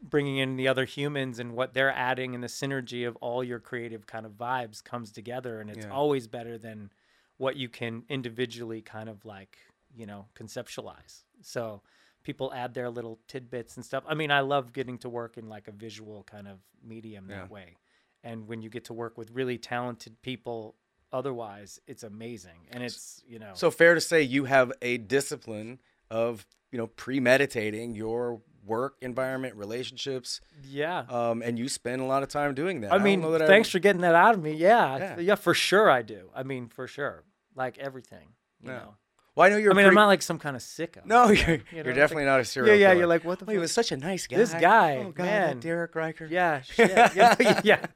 [0.02, 3.58] bringing in the other humans and what they're adding and the synergy of all your
[3.58, 5.92] creative kind of vibes comes together and it's Yeah.
[5.92, 6.90] always better than
[7.36, 9.58] what you can individually kind of like
[9.94, 11.24] you know conceptualize.
[11.42, 11.82] So
[12.22, 14.04] people add their little tidbits and stuff.
[14.06, 17.50] I mean i love getting to work in like a visual kind of medium that
[17.50, 17.76] way.
[18.22, 20.76] And when you get to work with really talented people
[21.12, 25.78] otherwise it's amazing and it's you know So fair to say you have a discipline
[26.10, 32.22] of you know premeditating your work environment, relationships, yeah um, and you spend a lot
[32.22, 32.92] of time doing that.
[32.92, 34.52] I mean, know that thanks ever- for getting that out of me.
[34.52, 35.18] Yeah, Yeah.
[35.18, 36.30] yeah, for sure I do.
[36.34, 37.24] I mean, for sure,
[37.56, 38.28] like everything.
[38.62, 38.78] You Yeah.
[38.78, 38.94] know,
[39.34, 39.72] Well, I know you're.
[39.72, 39.88] I mean, pretty...
[39.88, 41.04] I'm not like some kind of sicko.
[41.06, 41.52] No, you you're, know?
[41.52, 42.74] you're You know, definitely like- not a serial.
[42.74, 42.86] yeah, yeah.
[42.88, 42.98] killer.
[42.98, 43.46] You're like, what the?
[43.48, 44.36] Oh, he was such a nice guy.
[44.36, 45.60] This guy, oh God, man.
[45.60, 46.26] Derek Riker.
[46.26, 46.90] Yeah, shit.
[46.90, 47.86] yeah, yeah.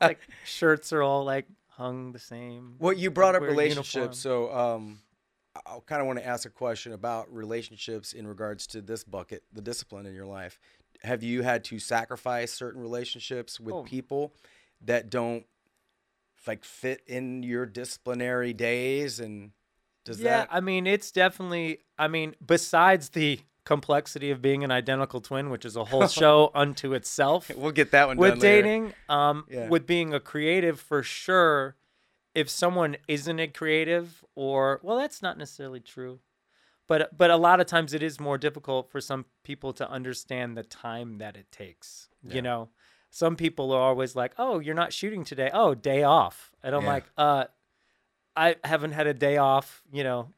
[0.00, 1.44] Like shirts are all like
[1.76, 2.76] hung the same.
[2.78, 5.00] Well, you brought up relationships, so um,
[5.54, 9.42] I kind of want to ask a question about relationships in regards to this bucket,
[9.52, 10.58] the discipline in your life.
[11.02, 13.82] Have you had to sacrifice certain relationships with Oh.
[13.82, 14.32] people
[14.80, 15.46] that don't
[16.46, 19.20] like fit in your disciplinary days?
[19.20, 19.52] And
[20.04, 20.48] does yeah, that?
[20.50, 21.80] I mean, it's definitely.
[21.98, 26.50] I mean, besides the complexity of being an identical twin, which is a whole show
[26.54, 27.50] unto itself.
[27.54, 29.68] We'll get that one with dating um Yeah.
[29.68, 31.76] with being a creative for sure
[32.34, 36.20] if someone isn't a creative or well that's not necessarily true
[36.86, 40.56] but but a lot of times it is more difficult for some people to understand
[40.56, 42.34] the time that it takes Yeah.
[42.36, 42.68] you know
[43.10, 46.82] some people are always like oh you're not shooting today oh day off and i'm
[46.82, 46.88] Yeah.
[46.88, 47.44] like uh
[48.36, 50.28] i haven't had a day off you know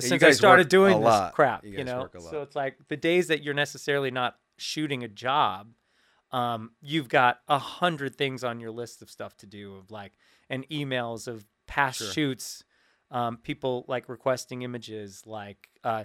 [0.00, 2.30] since i started doing this crap You you, know work a lot.
[2.30, 5.68] so it's like the days that you're necessarily not shooting a job
[6.32, 10.12] um, you've got a hundred things on your list of stuff to do of like
[10.50, 12.12] and emails of past Sure.
[12.12, 12.64] shoots
[13.10, 16.04] um, people like requesting images like uh,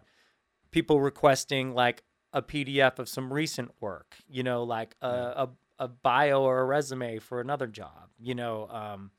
[0.71, 5.49] people requesting like a pdf of some recent work you know like a, a,
[5.79, 9.09] a bio or a resume for another job you know um,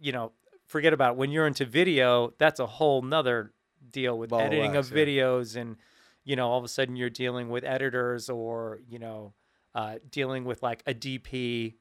[0.00, 0.32] you know
[0.66, 1.16] forget about it.
[1.18, 3.52] when you're into video that's a whole nother
[3.90, 5.04] deal with Ball editing wax, of yeah.
[5.04, 5.76] videos and
[6.24, 9.32] you know all of a sudden you're dealing with editors or you know
[9.74, 11.74] uh, dealing with like a dp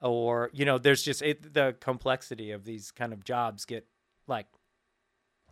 [0.00, 3.86] or you know there's just it, the complexity of these kind of jobs get
[4.26, 4.46] like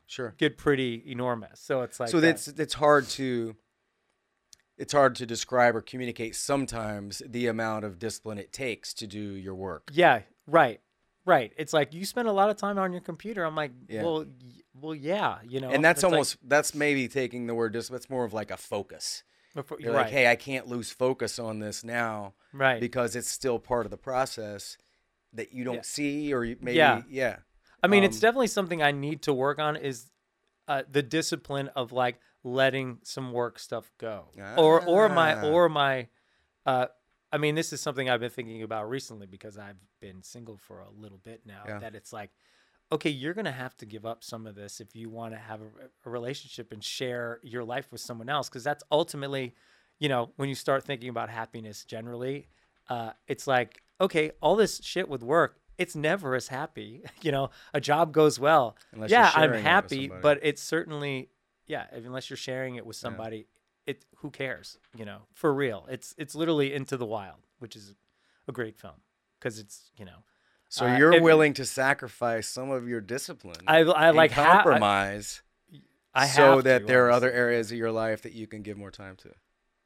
[0.06, 0.34] Sure.
[0.38, 3.54] get pretty enormous so it's like so uh, that's it's hard to
[4.76, 9.20] it's hard to describe or communicate sometimes the amount of discipline it takes to do
[9.20, 9.90] your work.
[9.92, 10.80] yeah right
[11.26, 14.02] right it's like you spend a lot of time on your computer i'm like Yeah.
[14.02, 17.54] well y- well yeah you know and that's it's like- almost that's maybe taking the
[17.54, 17.96] word discipline.
[17.98, 19.22] It's more of like a focus.
[19.54, 23.28] before- You're right like, hey, I can't lose focus on this now right because it's
[23.28, 24.78] still part of the process
[25.34, 25.80] that you don't Yeah.
[25.82, 27.02] see or you maybe Yeah.
[27.08, 27.36] yeah.
[27.82, 30.10] I mean, it's Um, definitely something I need to work on is
[30.68, 35.46] uh, the discipline of like letting some work stuff go, or or my Ah.
[35.50, 36.08] or my.
[36.66, 36.86] Uh,
[37.32, 40.80] I mean, this is something I've been thinking about recently because I've been single for
[40.80, 41.62] a little bit now.
[41.66, 41.78] Yeah.
[41.78, 42.30] That it's like,
[42.92, 45.60] okay, you're gonna have to give up some of this if you want to have
[45.60, 45.64] a,
[46.06, 49.54] a relationship and share your life with someone else, because that's ultimately,
[49.98, 52.48] you know, when you start thinking about happiness generally,
[52.88, 57.02] uh, it's like, okay, all this shit with work, it's never as happy.
[57.22, 58.76] you know, a job goes well.
[58.92, 61.30] Unless you're yeah, I'm sharing it with happy, but it's certainly,
[61.68, 63.46] yeah, unless you're sharing it with somebody,
[63.90, 65.86] it who cares, you know, for real.
[65.90, 67.94] It's it's literally Into the Wild, which is
[68.48, 69.00] a great film
[69.38, 70.24] because it's you know.
[70.68, 73.62] So uh, you're if- willing to sacrifice some of your discipline.
[73.66, 75.42] I I and like ha- I- compromise
[76.14, 78.76] I so that to, there are other areas of your life that you can give
[78.76, 79.30] more time to.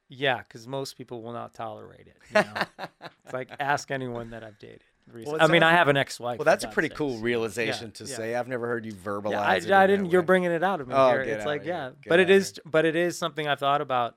[0.08, 2.16] Yeah, because most people will not tolerate it.
[2.28, 2.86] You know?
[3.24, 4.84] it's like ask anyone that I've dated.
[5.12, 5.36] Recently.
[5.40, 6.38] it's I mean, all- I have an ex-wife.
[6.38, 6.98] Well, that's a pretty sakes.
[6.98, 8.16] cool realization to yeah.
[8.16, 8.34] say.
[8.34, 9.70] I've never heard you verbalize Yeah, I, it.
[9.72, 10.10] I didn't.
[10.10, 10.26] You're way.
[10.26, 11.24] bringing it out of me Oh, here.
[11.24, 11.72] get It's outta like, here.
[11.74, 12.60] yeah, Get but it outta is.
[12.64, 14.16] But it is something I've thought about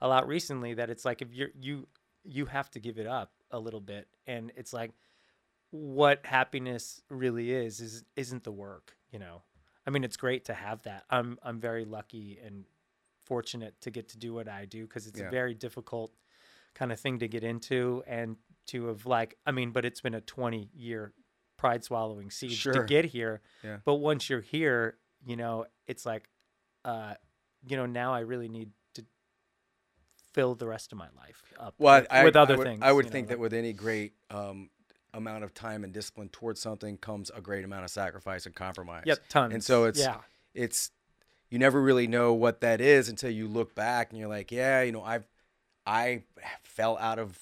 [0.00, 0.74] a lot recently.
[0.74, 1.86] That it's like if you're you
[2.24, 4.92] you have to give it up a little bit, and it's like
[5.70, 8.96] what happiness really is is isn't the work.
[9.12, 9.42] You know,
[9.86, 11.04] I mean, it's great to have that.
[11.10, 12.64] I'm I'm very lucky and
[13.24, 15.26] fortunate to get to do what I do because it's Yeah.
[15.26, 16.12] a very difficult
[16.74, 18.36] kind of thing to get into and
[18.68, 21.12] to have like I mean, but it's been a 20 year
[21.56, 22.72] pride swallowing siege Sure.
[22.72, 23.40] to get here.
[23.64, 23.78] Yeah.
[23.84, 26.28] But once you're here, you know, it's like,
[26.84, 27.14] uh,
[27.66, 29.04] you know, now I really need to
[30.32, 32.80] fill the rest of my life up Well, with, I, with I other would, things.
[32.82, 34.70] I would you know, think that like- with any great um,
[35.14, 39.04] amount of time and discipline towards something comes a great amount of sacrifice and compromise.
[39.06, 39.54] Yep, tons.
[39.54, 40.18] And so it's yeah,
[40.54, 40.90] it's
[41.50, 44.82] you never really know what that is until you look back and you're like, yeah,
[44.82, 45.26] you know, I've
[45.86, 46.22] I
[46.62, 47.38] fell out of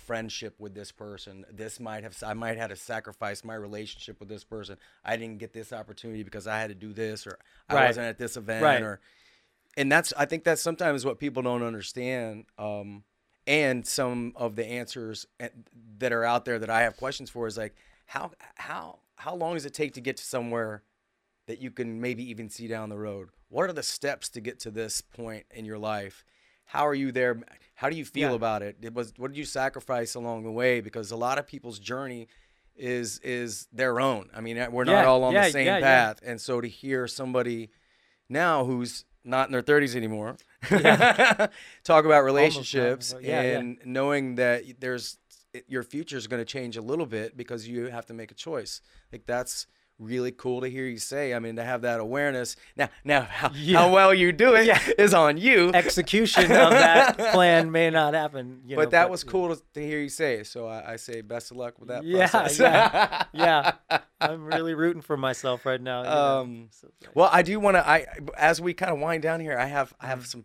[0.00, 1.44] friendship with this person.
[1.50, 4.76] This might have I might have to sacrifice my relationship with this person.
[5.04, 7.86] I didn't get this opportunity because I had to do this or I Right.
[7.86, 8.82] wasn't at this event Right.
[8.82, 9.00] or
[9.76, 12.46] and that's I think that's sometimes what people don't understand.
[12.58, 13.04] Um,
[13.46, 15.26] and some of the answers
[15.98, 17.74] that are out there that I have questions for is like
[18.06, 20.82] how how how long does it take to get to somewhere
[21.46, 23.28] that you can maybe even see down the road?
[23.48, 26.24] What are the steps to get to this point in your life?
[26.70, 27.40] How are you there?
[27.74, 28.36] How do you feel Yeah.
[28.36, 28.76] about it?
[28.80, 30.80] It was what did you sacrifice along the way?
[30.80, 32.28] Because a lot of people's journey
[32.76, 34.30] is is their own.
[34.34, 37.06] I mean, we're not Yeah, all on yeah, the same path, and so to hear
[37.08, 37.70] somebody
[38.28, 40.36] now who's not in their 30s anymore
[41.84, 43.58] talk about relationships but yeah, yeah.
[43.58, 45.18] and knowing that there's
[45.68, 48.34] your future is going to change a little bit because you have to make a
[48.34, 48.80] choice
[49.12, 49.66] like that's
[50.00, 53.50] really cool to hear you say i mean to have that awareness now now how,
[53.54, 53.80] Yeah.
[53.80, 54.66] how well you do it
[54.98, 55.18] is Yeah.
[55.18, 58.62] on you execution of that plan may not happen.
[58.66, 61.20] You but know, that was cool to, to hear you say so I, I say
[61.20, 62.58] best of luck with that Yeah, process.
[62.58, 63.24] yeah,
[63.90, 63.98] yeah.
[64.20, 66.00] I'm really rooting for myself right now.
[66.04, 67.86] Um, so like- Well, I do want to.
[67.86, 68.06] I
[68.38, 70.10] as we kind of wind down here, I have I Mm-hmm.
[70.10, 70.44] have some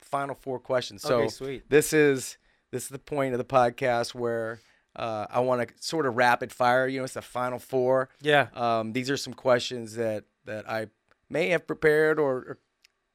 [0.00, 1.02] final four questions.
[1.02, 1.70] So Okay, sweet.
[1.70, 2.36] this is
[2.72, 4.60] this is the point of the podcast where
[4.96, 6.86] uh, I want to sort of rapid fire.
[6.88, 8.08] You know, it's the final four.
[8.20, 10.88] yeah, Um, these are some questions that that I
[11.28, 12.58] may have prepared or, or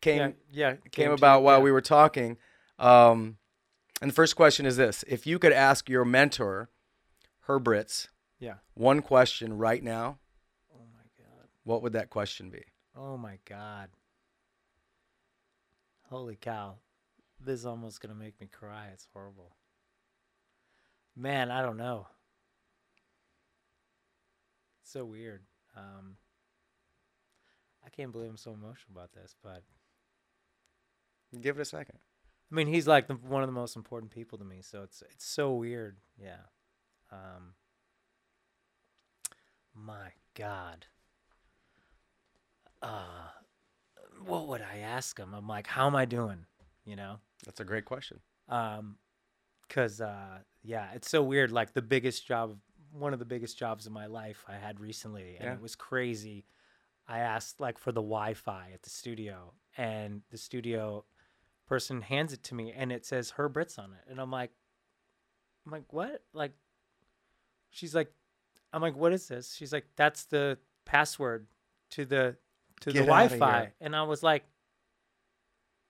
[0.02, 0.76] came yeah, yeah.
[0.92, 1.64] came to about you, while yeah.
[1.64, 2.38] we were talking.
[2.80, 3.38] Um,
[4.02, 6.70] and the first question is this: If you could ask your mentor,
[7.48, 8.08] Herb Ritts,
[8.40, 8.56] Yeah.
[8.74, 10.20] one question right now,
[10.74, 11.48] Oh my god.
[11.64, 12.64] what would that question be?
[12.96, 13.90] Oh my god.
[16.10, 16.76] Holy cow.
[17.40, 18.88] This is almost gonna make me cry.
[18.94, 19.56] It's horrible.
[21.16, 22.08] Man, I don't know.
[24.82, 25.42] It's so weird.
[25.76, 26.18] Um,
[27.86, 29.64] I can't believe I'm so emotional about this, but
[31.42, 32.00] Give it a second.
[32.52, 35.04] I mean, he's like the, one of the most important people to me, so it's
[35.12, 35.98] it's so weird.
[36.18, 36.44] Yeah.
[37.12, 37.54] Um,
[39.74, 40.86] my God.
[42.82, 43.30] Uh,
[44.26, 45.34] what would I ask him?
[45.34, 46.46] I'm like, how am I doing?
[46.86, 47.18] You know?
[47.46, 48.20] That's a great question.
[48.48, 48.98] Um,
[49.70, 51.52] cause uh, yeah, it's so weird.
[51.52, 52.58] Like the biggest job,
[52.92, 55.54] one of the biggest jobs in my life I had recently, and Yeah.
[55.54, 56.46] it was crazy.
[57.08, 61.06] I asked like for the Wi-Fi at the studio, and the studio
[61.68, 64.52] person hands it to me, and it says Herb Ritts on it, and I'm like,
[65.66, 66.24] I'm like, what?
[66.34, 66.54] Like,
[67.70, 68.12] she's like,
[68.74, 69.54] I'm like, what is this?
[69.56, 71.48] She's like, that's the password
[71.92, 72.38] to the
[72.82, 74.44] to Get the Wi-Fi, and I was like,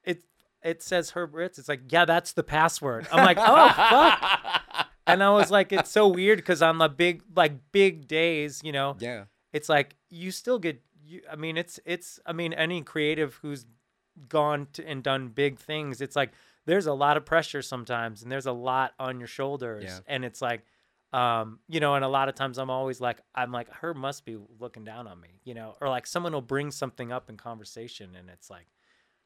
[0.03, 0.23] it
[0.63, 1.59] it says Herb Ritts.
[1.59, 3.07] It's like, yeah, that's the password.
[3.11, 4.61] I'm like, oh fuck.
[5.07, 8.71] And I was like, it's so weird because on the big like big days, you
[8.71, 9.25] know, Yeah.
[9.53, 13.67] it's like you still get you i mean it's it's i mean any creative who's
[14.27, 16.31] gone to, and done big things it's like
[16.65, 19.99] there's a lot of pressure sometimes and there's a lot on your shoulders Yeah.
[20.07, 20.65] and it's like
[21.13, 24.25] um you know and a lot of times i'm always like i'm like Herb must
[24.25, 27.37] be looking down on me you know or like someone will bring something up in
[27.37, 28.65] conversation and it's like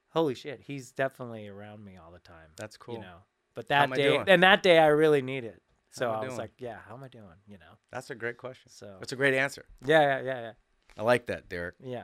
[0.09, 2.95] holy shit he's definitely around me all the time That's cool.
[2.95, 3.19] you know
[3.55, 5.61] but that day and that day i really need it
[5.91, 8.37] so I i was like yeah how am i doing you know That's a great
[8.37, 8.71] question.
[8.71, 9.65] so That's a great answer.
[9.85, 10.51] yeah yeah yeah yeah.
[10.97, 11.75] I like that, Derek.
[11.79, 12.03] yeah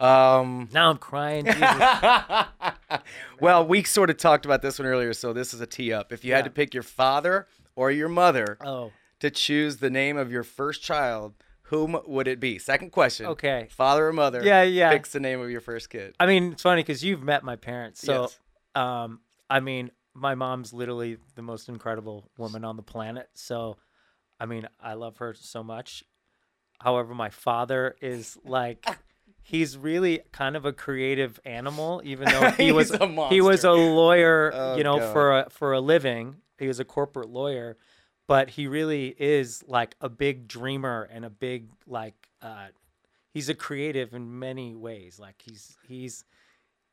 [0.00, 1.46] yeah Um, Now I'm crying.
[3.40, 6.12] Well, we sort of talked about this one earlier, so this is a tee up.
[6.12, 10.16] If you had to pick your father or your mother oh, to choose the name
[10.16, 12.58] of your first child, whom would it be?
[12.58, 13.26] Second question.
[13.26, 13.68] okay.
[13.70, 14.42] Father or mother?
[14.42, 14.90] Yeah, yeah.
[14.90, 16.14] Picks the name of your first kid.
[16.20, 18.38] I mean, it's funny because you've met my parents, so Yes.
[18.74, 23.28] Um, I mean, my mom's literally the most incredible woman on the planet.
[23.34, 23.76] So,
[24.40, 26.02] I mean, I love her so much.
[26.80, 28.86] However, my father is like,
[29.42, 33.72] he's really kind of a creative animal, even though he was a he was a
[33.72, 35.12] lawyer, Oh, you know, God.
[35.12, 36.36] for a for a living.
[36.58, 37.76] He was a corporate lawyer,
[38.26, 42.68] but he really is like a big dreamer and a big like uh
[43.34, 45.18] he's a creative in many ways.
[45.18, 46.24] Like he's he's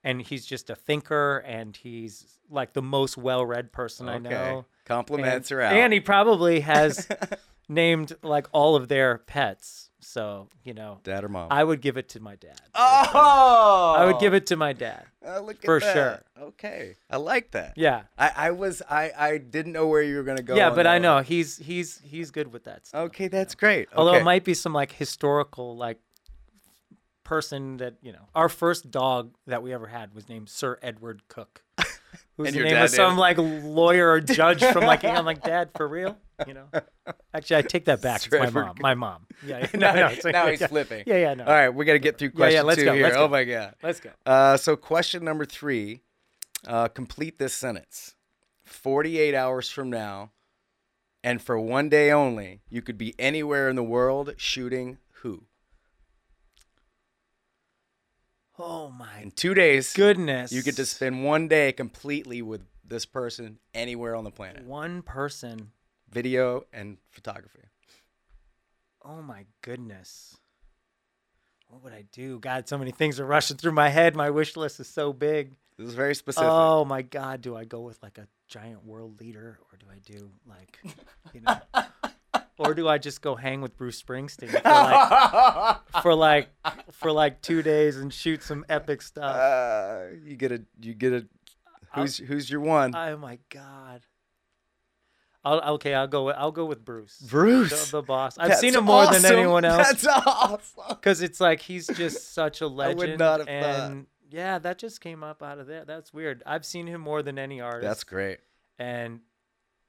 [0.04, 4.30] and he's just a thinker and he's like the most well-read person I Okay.
[4.30, 4.66] know.
[4.86, 5.74] Compliments and, are out.
[5.74, 7.08] and he probably has
[7.70, 9.89] named like all of their pets.
[10.01, 11.47] So, you know, Dad or mom?
[11.49, 12.60] I would give it to my dad.
[12.76, 15.06] oh, I would give it to my dad.
[15.26, 15.93] Uh, look at for that.
[15.93, 16.24] sure.
[16.47, 17.74] Okay, I like that.
[17.78, 18.01] Yeah.
[18.18, 20.56] I, I was I, I didn't know where you were gonna go.
[20.56, 21.01] yeah, but I one.
[21.04, 22.99] know he's he's he's good with that stuff.
[23.06, 23.88] Okay, that's great.
[23.95, 25.99] Although it might be some like historical like
[27.34, 28.27] person that you know.
[28.36, 31.63] Our first dog that we ever had was named Sir Edward Coke,
[32.38, 35.41] who's And your name dad of some like lawyer or judge from like I'm like
[35.43, 36.17] Dad for real,
[36.47, 36.65] you know.
[37.34, 38.21] Actually, I take that back.
[38.21, 38.75] Sir It's my Edward mom.
[38.79, 39.27] My mom.
[39.45, 39.59] Yeah.
[39.59, 39.67] yeah.
[39.73, 40.67] now, No, no, it's like- now he's yeah.
[40.67, 41.03] flipping.
[41.07, 41.45] Yeah, yeah, no.
[41.45, 43.03] All right, we got to get through Yeah, yeah, let's two go, here.
[43.03, 43.75] let's oh my god.
[43.81, 44.09] Let's go.
[44.25, 46.01] Uh, so question number three,
[46.67, 48.15] uh, complete this sentence.
[48.63, 50.31] Forty-eight hours from now,
[51.23, 55.43] and for one day only, you could be anywhere in the world shooting who?
[58.60, 60.51] Oh my In two days, goodness.
[60.51, 64.64] you get to spend one day completely with this person anywhere on the planet.
[64.66, 65.72] one person.
[66.12, 67.62] Video and photography.
[69.04, 70.38] Oh my goodness.
[71.68, 72.39] What would I do?
[72.39, 74.16] God, so many things are rushing through my head.
[74.16, 75.54] My wish list is so big.
[75.80, 76.49] This is very specific.
[76.51, 79.97] Oh my God, do I go with like a giant world leader or do I
[80.06, 80.78] do like,
[81.34, 81.58] you know,
[82.58, 86.49] or do I just go hang with Bruce Springsteen for like, for like,
[86.91, 89.36] for like two days and shoot some epic stuff?
[89.36, 91.26] Uh, you get a you get a
[91.95, 92.95] who's who's your one?
[92.95, 94.01] oh my God.
[95.45, 96.26] I'll, okay, I'll go.
[96.26, 97.18] With, I'll go with Bruce.
[97.30, 97.91] Bruce.
[97.91, 98.38] the, the boss.
[98.38, 100.01] I've That's seen him more than anyone else.
[100.01, 100.84] That's awesome.
[100.89, 103.01] because it's like he's just such a legend.
[103.01, 104.06] I would not have thought.
[104.32, 105.84] yeah, that just came up out of there.
[105.84, 106.43] That's weird.
[106.45, 107.84] I've seen him more than any artist.
[107.84, 108.39] That's great.
[108.80, 109.20] And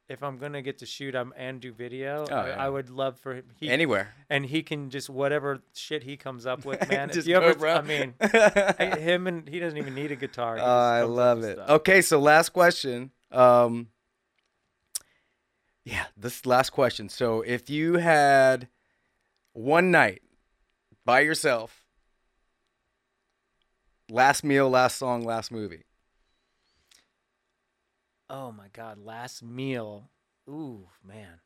[0.09, 2.65] if I'm gonna get to shoot him and do video, Oh, I, yeah.
[2.65, 3.45] I would love for him.
[3.59, 4.15] He, Anywhere.
[4.29, 7.09] and he can just whatever shit he comes up with, man.
[7.09, 7.75] if Just you go, ever, bro.
[7.77, 10.59] I mean, I- him and he doesn't even need a guitar.
[10.59, 11.59] Oh, I love it.
[11.59, 13.11] Okay, so last question.
[13.33, 13.89] Um,
[15.85, 17.09] yeah, this last question.
[17.09, 18.69] So if you had
[19.53, 20.23] one night
[21.05, 21.85] by yourself,
[24.11, 25.85] last meal, last song, last movie.
[28.31, 30.11] Oh my god, last meal.
[30.49, 31.41] Ooh man.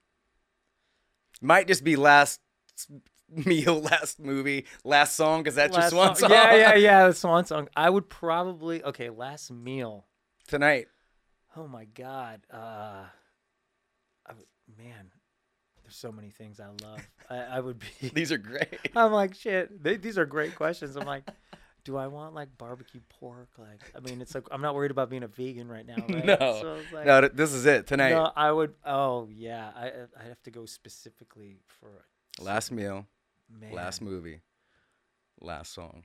[1.40, 2.40] Might just be last
[3.30, 6.30] meal, last movie, last song, because that's Last just one song- song.
[6.30, 7.06] Yeah, yeah, yeah.
[7.08, 7.68] The swan song.
[7.76, 9.10] I would probably okay.
[9.10, 10.06] Last meal.
[10.46, 10.86] Tonight.
[11.56, 12.40] Oh my god.
[12.52, 13.04] Uh
[14.26, 14.46] I would,
[14.78, 15.10] man,
[15.82, 17.00] there's so many things I love.
[17.30, 18.78] I, I would be These are great.
[18.94, 19.82] I'm like shit.
[19.82, 20.96] They, these are great questions.
[20.96, 21.28] I'm like
[21.88, 23.48] do I want like barbecue pork?
[23.56, 26.24] Like I mean it's like I'm not worried about being a vegan right now, right?
[26.26, 26.36] No.
[26.60, 28.10] So like, No, this is it tonight.
[28.10, 29.70] no, I would oh yeah.
[29.74, 29.86] I
[30.20, 32.04] I have to go specifically for
[32.40, 33.06] Last meal,
[33.50, 33.72] man.
[33.72, 34.42] last movie,
[35.40, 36.04] last song.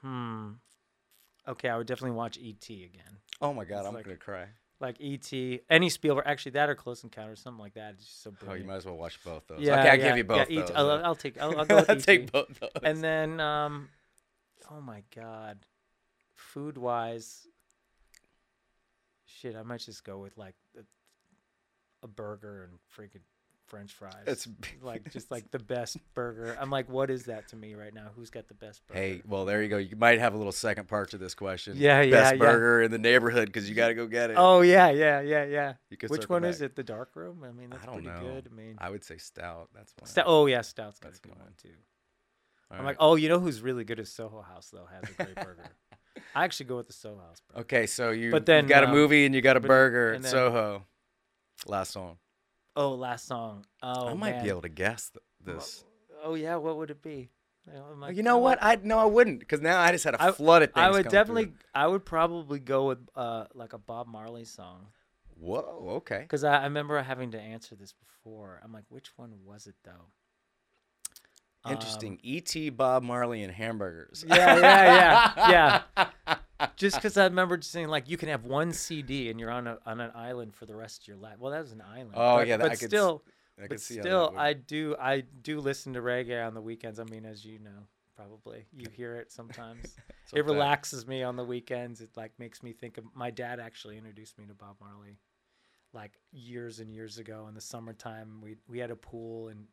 [0.00, 0.50] Hmm.
[1.48, 3.18] Okay, I would definitely watch ET again.
[3.40, 4.46] Oh my god, It's I'm like- gonna cry.
[4.78, 5.32] Like ET,
[5.70, 7.94] any Spielberg, actually that or Close Encounters, something like that.
[7.94, 9.60] It's just so Oh, you might as well watch both those.
[9.60, 10.50] Yeah, okay, yeah, give you both.
[10.50, 11.40] Yeah, those, I'll, I'll take.
[11.40, 12.02] I'll, I'll go with I'll ET.
[12.02, 12.70] take both those.
[12.82, 13.88] And then, um,
[14.70, 15.58] oh my god,
[16.34, 17.46] food wise,
[19.24, 20.82] shit, I might just go with like a,
[22.02, 23.22] a burger and freaking
[23.66, 24.14] French fries.
[24.26, 24.48] It's
[24.82, 26.56] like just like the best burger.
[26.60, 28.08] I'm like, what is that to me right now?
[28.14, 29.00] Who's got the best burger?
[29.00, 29.76] Hey, well, there you go.
[29.76, 31.74] You might have a little second part to this question.
[31.76, 32.38] Yeah, yeah, Best yeah.
[32.38, 34.36] burger in the neighborhood because you got to go get it.
[34.38, 35.74] Oh yeah, yeah, yeah, yeah.
[36.08, 36.76] Which one is it?
[36.76, 37.44] The dark room?
[37.44, 38.34] I mean, that's I don't pretty know.
[38.34, 38.48] good.
[38.50, 39.68] I mean, I would say stout.
[39.74, 40.08] That's one.
[40.08, 41.70] Stout- oh yeah, Stout's got a good one too.
[42.70, 42.86] All I'm right.
[42.90, 44.86] like, oh, you know who's really good at Soho House though?
[44.92, 45.66] Has a great burger.
[46.34, 47.40] I actually go with the Soho House.
[47.50, 47.60] Bro.
[47.62, 49.68] okay, so you, But you then, got a um, movie and you got a but-
[49.68, 50.84] burger at then- Soho.
[51.66, 52.18] Last song.
[52.74, 53.64] Oh, last song.
[53.82, 54.44] Oh, I might man.
[54.44, 55.22] be able to guess th-
[55.58, 55.84] this.
[56.22, 57.30] Oh yeah, what would it be?
[57.66, 58.58] You know, like, you know what?
[58.60, 60.84] I no, I wouldn't because now I just had a I- flood of things.
[60.84, 61.44] I would definitely.
[61.46, 61.54] through.
[61.74, 64.88] I would probably go with uh like a Bob Marley song
[65.38, 65.94] Whoa.
[65.96, 66.20] Okay.
[66.20, 68.60] because I, I remember having to answer this before.
[68.62, 70.10] I'm like, which one was it though?
[71.66, 72.18] Um, Interesting.
[72.22, 72.70] E.T.
[72.70, 74.24] Bob Marley and hamburgers.
[74.26, 76.36] yeah, yeah, yeah, yeah.
[76.76, 79.66] Just because I remember just saying like you can have one CD and you're on
[79.66, 81.38] a on an island for the rest of your life.
[81.38, 82.12] Well, that was an island.
[82.14, 83.22] Oh, but, yeah, that- but I could still,
[83.58, 86.98] I could but see still, I do I do listen to reggae on the weekends.
[86.98, 87.86] I mean, as you know,
[88.16, 88.66] probably.
[88.76, 89.96] You hear it sometimes.
[90.32, 92.00] it relaxes me on the weekends.
[92.00, 95.18] It like makes me think of my dad actually introduced me to Bob Marley
[95.92, 98.40] like years and years ago in the summertime.
[98.42, 99.66] We we had a pool and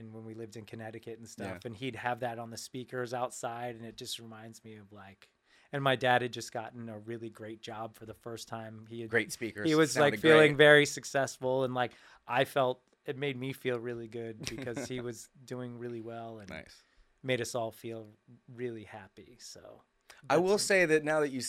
[0.00, 1.58] and when we lived in Connecticut and stuff Yeah.
[1.66, 5.28] and he'd have that on the speakers outside and it just reminds me of like
[5.72, 8.86] and my dad had just gotten a really great job for the first time.
[8.90, 9.68] He had Great speakers.
[9.68, 10.56] he was like feeling great.
[10.56, 11.92] very successful and like
[12.26, 16.48] I felt it made me feel really good because he was doing really well and
[16.50, 16.82] nice.
[17.22, 18.08] made us all feel
[18.52, 19.36] really happy.
[19.38, 19.82] So
[20.28, 21.40] I will say that now that you,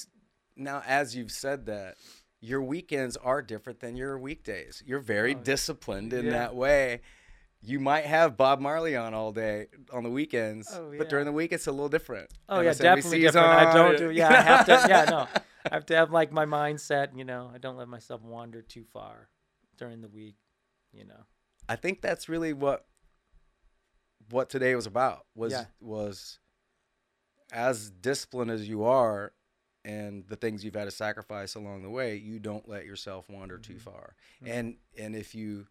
[0.55, 1.95] now as you've said that,
[2.39, 4.81] your weekends are different than your weekdays.
[4.85, 6.31] You're very Oh, disciplined in yeah.
[6.31, 7.01] that way.
[7.63, 11.31] You might have Bob Marley on all day on the weekends, Oh, but during the
[11.31, 12.31] week it's a little different.
[12.49, 13.47] Oh yeah, definitely different.
[13.47, 15.27] I don't do yeah, I have to yeah, no.
[15.71, 18.83] I have to have like my mindset, you know, I don't let myself wander too
[18.91, 19.29] far
[19.77, 20.35] during the week,
[20.91, 21.25] you know.
[21.69, 22.85] I think that's really what
[24.31, 25.25] what today was about.
[25.35, 25.65] Was Yeah.
[25.79, 26.39] was
[27.51, 29.33] as disciplined as you are
[29.83, 33.57] and the things you've had to sacrifice along the way, you don't let yourself wander
[33.57, 33.81] too Mhm.
[33.81, 34.15] far.
[34.41, 34.49] Mhm.
[34.49, 35.67] And and if you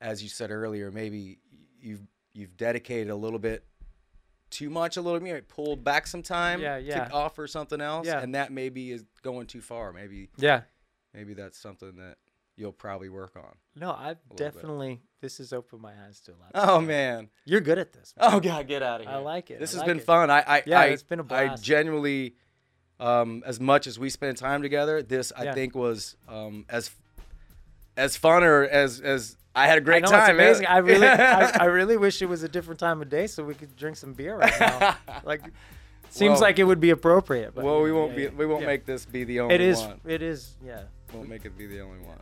[0.00, 1.38] as you said earlier, maybe
[1.80, 2.02] you've
[2.34, 3.64] you've dedicated a little bit
[4.50, 7.06] too much, a little bit pulled back some time Yeah, yeah.
[7.06, 8.06] to offer something else.
[8.06, 8.20] Yeah.
[8.20, 9.92] And that maybe is going too far.
[9.92, 10.62] Maybe Yeah.
[11.14, 12.16] maybe that's something that
[12.56, 13.54] you'll probably work on.
[13.74, 14.36] No, I've bit.
[14.38, 16.50] definitely this has opened my eyes to a lot.
[16.54, 17.28] Oh man.
[17.44, 18.14] You're good at this.
[18.16, 18.30] man.
[18.34, 19.16] Oh God, get out of here!
[19.16, 19.58] I like it.
[19.58, 20.04] This I has like been it.
[20.04, 20.30] fun.
[20.30, 21.64] I, I, Yeah, I, it's been a I blast.
[21.64, 22.36] genuinely,
[23.00, 25.54] um, as much as we spend time together, this I Yeah.
[25.54, 26.90] think was um, as
[27.96, 30.30] as fun or as as I had a great I know time.
[30.30, 30.46] it's man.
[30.48, 30.66] amazing.
[30.66, 33.54] I really I, I really wish it was a different time of day so we
[33.54, 34.96] could drink some beer right now.
[35.24, 35.42] like
[36.10, 37.54] seems Well- like it would be appropriate.
[37.54, 38.36] But well, we won't yeah, be.
[38.36, 38.66] We won't Yeah.
[38.68, 40.00] make this be the only It is one.
[40.06, 40.82] it is yeah.
[41.12, 42.18] We won't make it be the only one.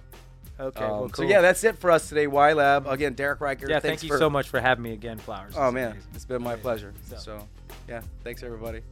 [0.61, 2.29] Okay, Um, well, So yeah, that's it for us today.
[2.29, 3.15] Y Lab again.
[3.15, 3.69] Derek Riker.
[3.69, 3.81] yeah.
[3.81, 5.55] Thank you for, so much for having me again, Flowers.
[5.57, 6.09] Oh It's man, amazing.
[6.15, 6.63] it's been my Amazing.
[6.63, 6.93] pleasure.
[7.09, 7.49] So- so
[7.89, 8.83] yeah, thanks everybody.